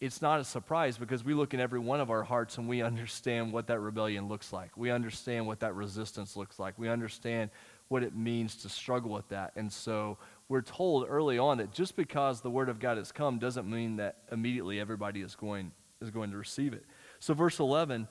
it's 0.00 0.22
not 0.22 0.38
a 0.38 0.44
surprise 0.44 0.96
because 0.96 1.24
we 1.24 1.34
look 1.34 1.54
in 1.54 1.60
every 1.60 1.80
one 1.80 2.00
of 2.00 2.08
our 2.08 2.22
hearts 2.22 2.56
and 2.56 2.68
we 2.68 2.82
understand 2.82 3.52
what 3.52 3.66
that 3.66 3.80
rebellion 3.80 4.28
looks 4.28 4.52
like. 4.52 4.76
We 4.76 4.90
understand 4.90 5.46
what 5.46 5.60
that 5.60 5.74
resistance 5.74 6.36
looks 6.36 6.58
like. 6.58 6.78
We 6.78 6.88
understand 6.88 7.50
what 7.88 8.02
it 8.02 8.14
means 8.14 8.54
to 8.56 8.68
struggle 8.68 9.10
with 9.10 9.28
that. 9.30 9.52
And 9.56 9.72
so 9.72 10.18
we're 10.48 10.62
told 10.62 11.06
early 11.08 11.38
on 11.38 11.58
that 11.58 11.72
just 11.72 11.96
because 11.96 12.40
the 12.40 12.50
word 12.50 12.68
of 12.68 12.78
God 12.78 12.96
has 12.96 13.10
come 13.10 13.38
doesn't 13.38 13.68
mean 13.68 13.96
that 13.96 14.18
immediately 14.30 14.78
everybody 14.78 15.20
is 15.20 15.34
going, 15.34 15.72
is 16.00 16.10
going 16.10 16.30
to 16.30 16.36
receive 16.36 16.74
it. 16.74 16.84
So, 17.18 17.34
verse 17.34 17.58
11, 17.58 18.06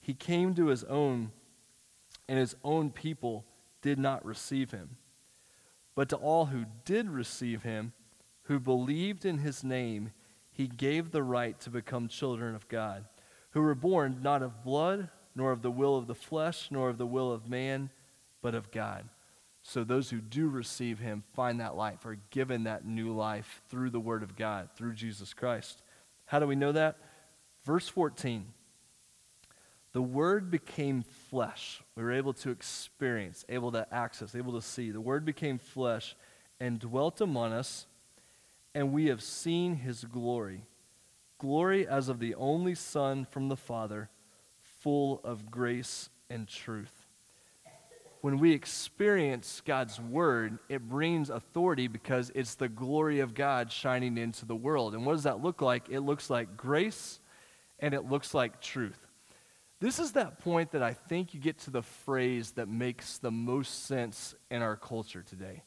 he 0.00 0.14
came 0.14 0.54
to 0.54 0.66
his 0.66 0.82
own, 0.84 1.30
and 2.28 2.38
his 2.38 2.54
own 2.62 2.90
people 2.90 3.44
did 3.82 3.98
not 3.98 4.24
receive 4.24 4.70
him. 4.70 4.96
But 5.94 6.08
to 6.10 6.16
all 6.16 6.46
who 6.46 6.66
did 6.84 7.10
receive 7.10 7.62
him, 7.62 7.92
who 8.42 8.60
believed 8.60 9.24
in 9.24 9.38
his 9.38 9.64
name, 9.64 10.12
he 10.50 10.66
gave 10.66 11.10
the 11.10 11.22
right 11.22 11.58
to 11.60 11.70
become 11.70 12.08
children 12.08 12.54
of 12.54 12.68
God, 12.68 13.04
who 13.50 13.62
were 13.62 13.74
born 13.74 14.20
not 14.22 14.42
of 14.42 14.62
blood, 14.62 15.08
nor 15.34 15.52
of 15.52 15.62
the 15.62 15.70
will 15.70 15.96
of 15.96 16.06
the 16.06 16.14
flesh, 16.14 16.68
nor 16.70 16.88
of 16.88 16.98
the 16.98 17.06
will 17.06 17.32
of 17.32 17.48
man, 17.48 17.90
but 18.42 18.54
of 18.54 18.70
God. 18.70 19.08
So 19.62 19.84
those 19.84 20.10
who 20.10 20.20
do 20.20 20.48
receive 20.48 20.98
him 20.98 21.22
find 21.34 21.60
that 21.60 21.76
life, 21.76 22.06
are 22.06 22.18
given 22.30 22.64
that 22.64 22.86
new 22.86 23.12
life 23.12 23.62
through 23.68 23.90
the 23.90 24.00
word 24.00 24.22
of 24.22 24.36
God, 24.36 24.70
through 24.76 24.94
Jesus 24.94 25.34
Christ. 25.34 25.82
How 26.26 26.38
do 26.38 26.46
we 26.46 26.56
know 26.56 26.72
that? 26.72 26.96
Verse 27.64 27.88
14. 27.88 28.46
The 29.92 30.02
word 30.02 30.50
became 30.50 31.02
flesh. 31.30 31.82
We 31.96 32.02
were 32.02 32.12
able 32.12 32.34
to 32.34 32.50
experience, 32.50 33.44
able 33.48 33.72
to 33.72 33.86
access, 33.92 34.34
able 34.34 34.52
to 34.52 34.62
see. 34.62 34.90
The 34.90 35.00
word 35.00 35.24
became 35.24 35.58
flesh 35.58 36.14
and 36.60 36.78
dwelt 36.78 37.20
among 37.20 37.52
us 37.52 37.86
and 38.74 38.92
we 38.92 39.06
have 39.06 39.22
seen 39.22 39.76
his 39.76 40.04
glory 40.04 40.62
glory 41.38 41.86
as 41.86 42.08
of 42.08 42.18
the 42.18 42.34
only 42.34 42.74
Son 42.74 43.24
from 43.24 43.48
the 43.48 43.56
Father, 43.56 44.10
full 44.80 45.20
of 45.24 45.50
grace 45.50 46.10
and 46.28 46.48
truth. 46.48 47.06
When 48.20 48.38
we 48.38 48.52
experience 48.52 49.62
God's 49.64 50.00
word, 50.00 50.58
it 50.68 50.88
brings 50.88 51.30
authority 51.30 51.86
because 51.86 52.32
it's 52.34 52.56
the 52.56 52.68
glory 52.68 53.20
of 53.20 53.34
God 53.34 53.70
shining 53.70 54.18
into 54.18 54.44
the 54.44 54.56
world. 54.56 54.94
And 54.94 55.06
what 55.06 55.12
does 55.12 55.22
that 55.22 55.40
look 55.40 55.62
like? 55.62 55.88
It 55.88 56.00
looks 56.00 56.28
like 56.28 56.56
grace 56.56 57.20
and 57.78 57.94
it 57.94 58.10
looks 58.10 58.34
like 58.34 58.60
truth. 58.60 58.98
This 59.80 60.00
is 60.00 60.12
that 60.12 60.40
point 60.40 60.72
that 60.72 60.82
I 60.82 60.92
think 60.92 61.34
you 61.34 61.40
get 61.40 61.58
to 61.60 61.70
the 61.70 61.82
phrase 61.82 62.52
that 62.52 62.68
makes 62.68 63.18
the 63.18 63.30
most 63.30 63.86
sense 63.86 64.34
in 64.50 64.60
our 64.60 64.76
culture 64.76 65.22
today. 65.22 65.62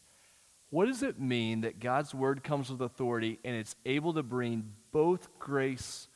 What 0.70 0.88
does 0.88 1.02
it 1.04 1.20
mean 1.20 1.62
that 1.62 1.80
God's 1.80 2.14
word 2.14 2.44
comes 2.44 2.70
with 2.70 2.82
authority 2.82 3.40
and 3.46 3.56
it's 3.56 3.76
able 3.86 4.14
to 4.14 4.24
bring 4.24 4.74
both 4.92 5.28
grace 5.40 6.10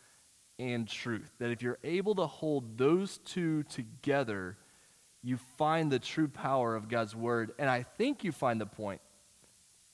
and 0.59 0.87
truth? 0.87 1.31
That 1.39 1.51
if 1.51 1.61
you're 1.61 1.79
able 1.83 2.15
to 2.15 2.25
hold 2.25 2.77
those 2.77 3.17
two 3.19 3.63
together, 3.63 4.57
you 5.23 5.37
find 5.57 5.91
the 5.91 5.99
true 5.99 6.27
power 6.27 6.75
of 6.75 6.89
God's 6.89 7.15
word. 7.15 7.53
And 7.57 7.69
I 7.69 7.83
think 7.83 8.23
you 8.23 8.31
find 8.31 8.59
the 8.59 8.65
point. 8.65 9.01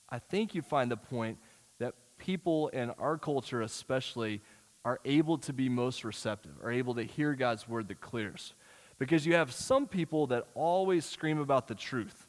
I 0.10 0.20
think 0.20 0.56
you 0.56 0.62
find 0.62 0.92
the 0.92 0.98
point 0.98 1.38
that 1.80 1.94
people 2.18 2.68
in 2.70 2.90
our 2.92 3.18
culture, 3.18 3.62
especially, 3.62 4.42
are 4.84 5.00
able 5.06 5.38
to 5.40 5.54
be 5.54 5.70
most 5.70 6.04
receptive, 6.04 6.54
are 6.64 6.72
able 6.72 6.96
to 6.96 7.04
hear 7.04 7.34
God's 7.36 7.68
word 7.68 7.88
that 7.90 8.02
clears. 8.02 8.54
Because 8.98 9.26
you 9.26 9.34
have 9.34 9.52
some 9.52 9.88
people 9.88 10.28
that 10.28 10.48
always 10.54 11.06
scream 11.06 11.40
about 11.40 11.68
the 11.68 11.76
truth 11.76 12.28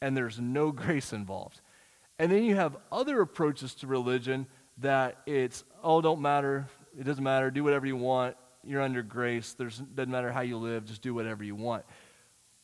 and 0.00 0.16
there's 0.16 0.40
no 0.40 0.72
grace 0.72 1.12
involved. 1.12 1.60
And 2.18 2.30
then 2.30 2.44
you 2.44 2.54
have 2.56 2.76
other 2.92 3.20
approaches 3.20 3.74
to 3.76 3.86
religion 3.86 4.46
that 4.78 5.18
it's, 5.26 5.64
oh, 5.82 6.00
don't 6.00 6.20
matter, 6.20 6.66
it 6.98 7.04
doesn't 7.04 7.24
matter, 7.24 7.50
do 7.50 7.64
whatever 7.64 7.86
you 7.86 7.96
want, 7.96 8.36
you're 8.62 8.82
under 8.82 9.02
grace, 9.02 9.54
there's 9.54 9.78
doesn't 9.78 10.10
matter 10.10 10.30
how 10.30 10.42
you 10.42 10.58
live, 10.58 10.84
just 10.84 11.02
do 11.02 11.14
whatever 11.14 11.42
you 11.42 11.54
want. 11.54 11.84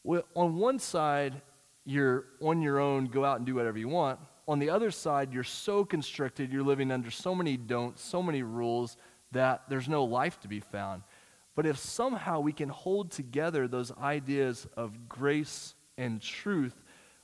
Well, 0.05 0.25
on 0.35 0.57
one 0.57 0.79
side, 0.79 1.41
you're 1.85 2.27
on 2.41 2.63
your 2.63 2.79
own, 2.79 3.07
go 3.07 3.25
out 3.25 3.39
and 3.39 3.47
do 3.47 3.55
whatever 3.55 3.79
you 3.79 3.89
want. 3.89 4.19
On 4.49 4.59
the 4.59 4.71
other 4.71 4.91
side, 4.91 5.33
you're 5.33 5.43
so 5.43 5.85
constricted, 5.85 6.53
you're 6.53 6.63
living 6.63 6.91
under 6.91 7.11
so 7.11 7.35
many 7.35 7.57
don'ts, 7.57 8.03
so 8.03 8.23
many 8.23 8.43
rules 8.43 8.97
that 9.33 9.63
there's 9.69 9.89
no 9.89 10.05
life 10.05 10.41
to 10.41 10.49
be 10.49 10.61
found. 10.61 11.03
But 11.55 11.67
if 11.67 11.79
somehow 11.79 12.41
we 12.41 12.53
can 12.53 12.69
hold 12.69 13.11
together 13.11 13.67
those 13.67 13.91
ideas 13.93 14.67
of 14.77 15.09
grace 15.09 15.75
and 15.97 16.21
truth, 16.21 16.75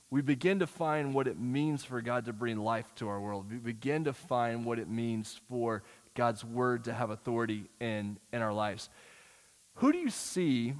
we 0.09 0.21
begin 0.21 0.59
to 0.59 0.67
find 0.67 1.13
what 1.13 1.27
it 1.27 1.39
means 1.39 1.83
for 1.83 2.01
God 2.01 2.25
to 2.25 2.33
bring 2.33 2.57
life 2.57 2.93
to 2.95 3.07
our 3.07 3.19
world. 3.19 3.51
We 3.51 3.57
begin 3.57 4.03
to 4.03 4.13
find 4.13 4.65
what 4.65 4.79
it 4.79 4.89
means 4.89 5.39
for 5.49 5.83
God's 6.15 6.43
word 6.43 6.83
to 6.83 6.93
have 6.93 7.09
authority 7.09 7.65
in, 7.79 8.17
in 8.31 8.41
our 8.41 8.53
lives. 8.53 8.89
Who 9.75 9.91
do 9.91 9.97
you 9.97 10.09
see 10.09 10.73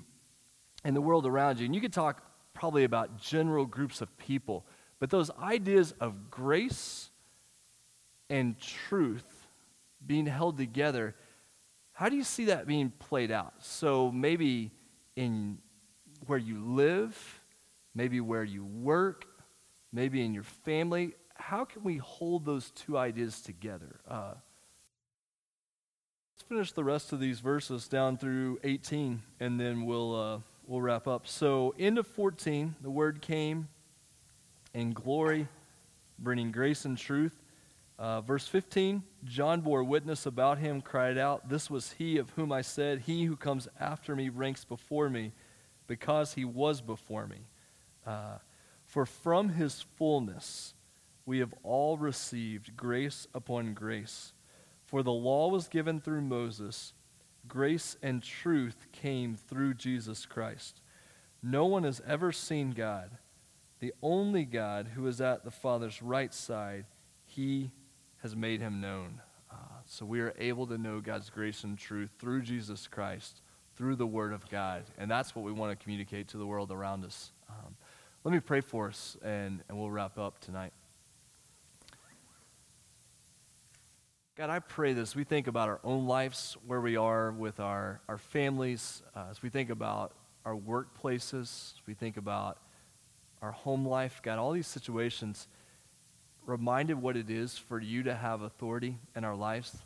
in 0.85 0.93
the 0.93 1.01
world 1.01 1.25
around 1.25 1.59
you? 1.59 1.65
And 1.65 1.73
you 1.73 1.81
could 1.81 1.93
talk 1.93 2.21
probably 2.53 2.83
about 2.83 3.19
general 3.19 3.65
groups 3.65 4.01
of 4.01 4.15
people. 4.17 4.65
But 4.99 5.09
those 5.09 5.31
ideas 5.41 5.93
of 5.99 6.29
grace 6.29 7.09
and 8.29 8.59
truth 8.59 9.32
being 10.05 10.25
held 10.25 10.57
together, 10.57 11.15
how 11.93 12.09
do 12.09 12.15
you 12.15 12.23
see 12.23 12.45
that 12.45 12.67
being 12.67 12.91
played 12.91 13.31
out? 13.31 13.53
So 13.59 14.11
maybe 14.11 14.71
in 15.15 15.59
where 16.25 16.39
you 16.39 16.63
live, 16.63 17.41
maybe 17.93 18.19
where 18.19 18.43
you 18.43 18.65
work, 18.65 19.25
maybe 19.91 20.23
in 20.23 20.33
your 20.33 20.43
family. 20.43 21.13
How 21.35 21.65
can 21.65 21.83
we 21.83 21.97
hold 21.97 22.45
those 22.45 22.71
two 22.71 22.97
ideas 22.97 23.41
together? 23.41 23.99
Uh, 24.07 24.33
let's 26.35 26.47
finish 26.47 26.71
the 26.71 26.83
rest 26.83 27.13
of 27.13 27.19
these 27.19 27.39
verses 27.39 27.87
down 27.87 28.17
through 28.17 28.59
18, 28.63 29.21
and 29.39 29.59
then 29.59 29.85
we'll, 29.85 30.15
uh, 30.15 30.39
we'll 30.65 30.81
wrap 30.81 31.07
up. 31.07 31.27
So, 31.27 31.75
end 31.77 31.97
of 31.97 32.07
14, 32.07 32.75
the 32.81 32.89
word 32.89 33.21
came 33.21 33.67
in 34.73 34.93
glory, 34.93 35.47
bringing 36.17 36.51
grace 36.51 36.85
and 36.85 36.97
truth. 36.97 37.42
Uh, 37.99 38.21
verse 38.21 38.47
15, 38.47 39.03
John 39.23 39.61
bore 39.61 39.83
witness 39.83 40.25
about 40.25 40.57
him, 40.57 40.81
cried 40.81 41.17
out, 41.17 41.49
This 41.49 41.69
was 41.69 41.93
he 41.93 42.17
of 42.17 42.31
whom 42.31 42.51
I 42.51 42.61
said, 42.61 43.01
He 43.01 43.25
who 43.25 43.35
comes 43.35 43.67
after 43.79 44.15
me 44.15 44.29
ranks 44.29 44.65
before 44.65 45.09
me, 45.09 45.31
because 45.87 46.33
he 46.33 46.43
was 46.43 46.81
before 46.81 47.27
me. 47.27 47.47
Uh, 48.05 48.37
for 48.85 49.05
from 49.05 49.49
his 49.49 49.81
fullness 49.97 50.73
we 51.25 51.39
have 51.39 51.53
all 51.63 51.97
received 51.97 52.75
grace 52.75 53.27
upon 53.33 53.73
grace. 53.73 54.33
For 54.85 55.03
the 55.03 55.11
law 55.11 55.49
was 55.49 55.67
given 55.67 55.99
through 55.99 56.21
Moses, 56.21 56.93
grace 57.47 57.95
and 58.01 58.21
truth 58.21 58.87
came 58.91 59.35
through 59.35 59.75
Jesus 59.75 60.25
Christ. 60.25 60.81
No 61.41 61.65
one 61.65 61.83
has 61.83 62.01
ever 62.05 62.31
seen 62.31 62.71
God. 62.71 63.11
The 63.79 63.93
only 64.01 64.45
God 64.45 64.91
who 64.95 65.07
is 65.07 65.19
at 65.19 65.43
the 65.43 65.51
Father's 65.51 66.01
right 66.01 66.33
side, 66.33 66.85
he 67.25 67.71
has 68.23 68.35
made 68.35 68.61
him 68.61 68.81
known. 68.81 69.21
Uh, 69.51 69.55
so 69.85 70.05
we 70.05 70.21
are 70.21 70.33
able 70.39 70.65
to 70.65 70.77
know 70.77 71.01
God's 71.01 71.29
grace 71.29 71.63
and 71.63 71.77
truth 71.77 72.09
through 72.17 72.41
Jesus 72.41 72.87
Christ, 72.87 73.41
through 73.75 73.97
the 73.97 74.07
Word 74.07 74.33
of 74.33 74.49
God. 74.49 74.85
And 74.97 75.11
that's 75.11 75.35
what 75.35 75.43
we 75.43 75.51
want 75.51 75.77
to 75.77 75.83
communicate 75.83 76.29
to 76.29 76.37
the 76.37 76.45
world 76.47 76.71
around 76.71 77.03
us. 77.03 77.33
Um, 77.49 77.75
let 78.23 78.33
me 78.33 78.39
pray 78.39 78.61
for 78.61 78.87
us, 78.87 79.17
and, 79.21 79.61
and 79.67 79.77
we'll 79.77 79.91
wrap 79.91 80.17
up 80.17 80.39
tonight. 80.39 80.71
God, 84.35 84.49
I 84.49 84.59
pray 84.59 84.93
this. 84.93 85.15
We 85.15 85.25
think 85.25 85.45
about 85.47 85.67
our 85.67 85.81
own 85.83 86.07
lives, 86.07 86.57
where 86.65 86.81
we 86.81 86.95
are 86.95 87.31
with 87.31 87.59
our, 87.59 87.99
our 88.07 88.17
families, 88.17 89.03
uh, 89.15 89.25
as 89.29 89.43
we 89.43 89.49
think 89.49 89.69
about 89.69 90.13
our 90.45 90.55
workplaces, 90.55 91.73
we 91.85 91.93
think 91.93 92.17
about 92.17 92.57
our 93.41 93.51
home 93.51 93.85
life, 93.85 94.21
God, 94.23 94.39
all 94.39 94.53
these 94.53 94.67
situations, 94.67 95.47
reminded 96.45 97.01
what 97.01 97.17
it 97.17 97.29
is 97.29 97.57
for 97.57 97.79
you 97.79 98.03
to 98.03 98.15
have 98.15 98.41
authority 98.41 98.97
in 99.15 99.23
our 99.23 99.35
lives, 99.35 99.77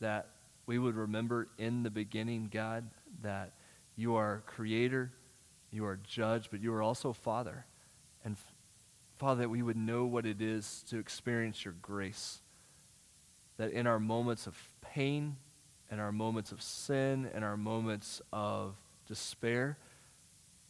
that 0.00 0.28
we 0.66 0.78
would 0.78 0.94
remember 0.94 1.48
in 1.58 1.82
the 1.82 1.90
beginning, 1.90 2.48
God, 2.52 2.88
that 3.22 3.52
you 3.96 4.14
are 4.14 4.42
creator, 4.46 5.12
you 5.70 5.84
are 5.84 5.96
judge, 5.96 6.48
but 6.50 6.60
you 6.60 6.72
are 6.72 6.82
also 6.82 7.12
father. 7.12 7.66
And 8.24 8.36
Father, 9.18 9.42
that 9.42 9.50
we 9.50 9.60
would 9.60 9.76
know 9.76 10.06
what 10.06 10.24
it 10.24 10.40
is 10.40 10.82
to 10.88 10.98
experience 10.98 11.64
your 11.64 11.74
grace. 11.82 12.38
That 13.58 13.70
in 13.72 13.86
our 13.86 14.00
moments 14.00 14.46
of 14.46 14.56
pain, 14.80 15.36
in 15.90 15.98
our 15.98 16.12
moments 16.12 16.52
of 16.52 16.62
sin, 16.62 17.28
in 17.34 17.42
our 17.42 17.56
moments 17.56 18.22
of 18.32 18.76
despair, 19.06 19.76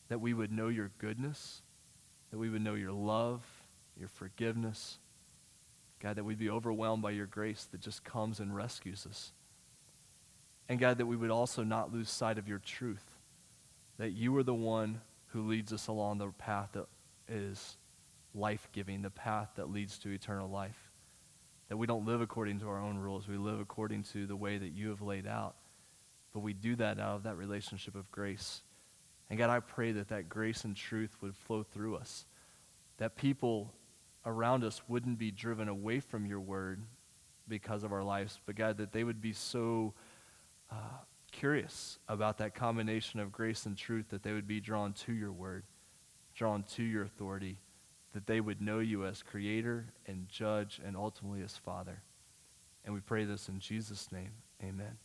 that 0.09 0.20
we 0.20 0.35
would 0.35 0.50
know 0.50 0.66
your 0.66 0.90
goodness, 0.98 1.62
that 2.33 2.38
we 2.38 2.48
would 2.48 2.62
know 2.62 2.74
your 2.74 2.90
love, 2.90 3.42
your 3.96 4.09
forgiveness. 4.09 4.98
God, 6.02 6.16
that 6.16 6.24
we'd 6.24 6.38
be 6.38 6.50
overwhelmed 6.50 7.02
by 7.02 7.10
your 7.10 7.26
grace 7.26 7.68
that 7.72 7.80
just 7.80 8.04
comes 8.04 8.40
and 8.40 8.54
rescues 8.54 9.06
us. 9.08 9.32
And 10.68 10.78
God, 10.78 10.98
that 10.98 11.06
we 11.06 11.16
would 11.16 11.30
also 11.30 11.62
not 11.62 11.92
lose 11.92 12.08
sight 12.10 12.38
of 12.38 12.48
your 12.48 12.58
truth 12.58 13.04
that 14.00 14.12
you 14.12 14.34
are 14.38 14.42
the 14.42 14.54
one 14.54 15.02
who 15.26 15.46
leads 15.46 15.74
us 15.74 15.88
along 15.88 16.16
the 16.16 16.28
path 16.38 16.70
that 16.72 16.86
is 17.28 17.76
life 18.34 18.66
giving, 18.72 19.02
the 19.02 19.10
path 19.10 19.50
that 19.56 19.70
leads 19.70 19.98
to 19.98 20.08
eternal 20.08 20.48
life. 20.48 20.90
That 21.68 21.76
we 21.76 21.86
don't 21.86 22.06
live 22.06 22.22
according 22.22 22.60
to 22.60 22.68
our 22.68 22.80
own 22.80 22.96
rules, 22.96 23.28
we 23.28 23.36
live 23.36 23.60
according 23.60 24.04
to 24.04 24.26
the 24.26 24.34
way 24.34 24.56
that 24.56 24.70
you 24.70 24.88
have 24.88 25.02
laid 25.02 25.26
out. 25.26 25.54
But 26.32 26.40
we 26.40 26.54
do 26.54 26.76
that 26.76 26.98
out 26.98 27.16
of 27.16 27.22
that 27.24 27.36
relationship 27.36 27.94
of 27.94 28.10
grace. 28.10 28.62
And 29.28 29.38
God, 29.38 29.50
I 29.50 29.60
pray 29.60 29.92
that 29.92 30.08
that 30.08 30.30
grace 30.30 30.64
and 30.64 30.74
truth 30.74 31.14
would 31.20 31.36
flow 31.36 31.62
through 31.62 31.96
us, 31.96 32.24
that 32.96 33.16
people 33.16 33.74
around 34.24 34.64
us 34.64 34.83
wouldn't 34.88 35.18
be 35.18 35.30
driven 35.30 35.68
away 35.68 36.00
from 36.00 36.26
your 36.26 36.40
word 36.40 36.83
because 37.48 37.85
of 37.85 37.92
our 37.92 38.04
lives, 38.04 38.38
but 38.46 38.54
God, 38.56 38.76
that 38.78 38.92
they 38.92 39.04
would 39.04 39.20
be 39.20 39.33
so. 39.33 39.94
Uh, 40.70 40.76
curious 41.30 41.98
about 42.09 42.38
that 42.38 42.54
combination 42.54 43.20
of 43.20 43.33
grace 43.33 43.66
and 43.66 43.76
truth, 43.76 44.06
that 44.11 44.22
they 44.22 44.33
would 44.33 44.46
be 44.46 44.61
drawn 44.61 44.92
to 44.92 45.12
your 45.12 45.33
word, 45.33 45.64
drawn 46.35 46.62
to 46.64 46.83
your 46.83 47.02
authority, 47.04 47.59
that 48.12 48.26
they 48.26 48.40
would 48.40 48.61
know 48.61 48.80
you 48.80 49.04
as 49.04 49.22
creator 49.22 49.87
and 50.06 50.28
judge 50.28 50.80
and 50.85 50.96
ultimately 50.96 51.42
as 51.42 51.56
father. 51.56 52.02
And 52.85 52.94
we 52.94 53.00
pray 53.00 53.24
this 53.24 53.48
in 53.48 53.61
Jesus' 53.61 54.11
name. 54.11 54.33
Amen. 54.62 54.96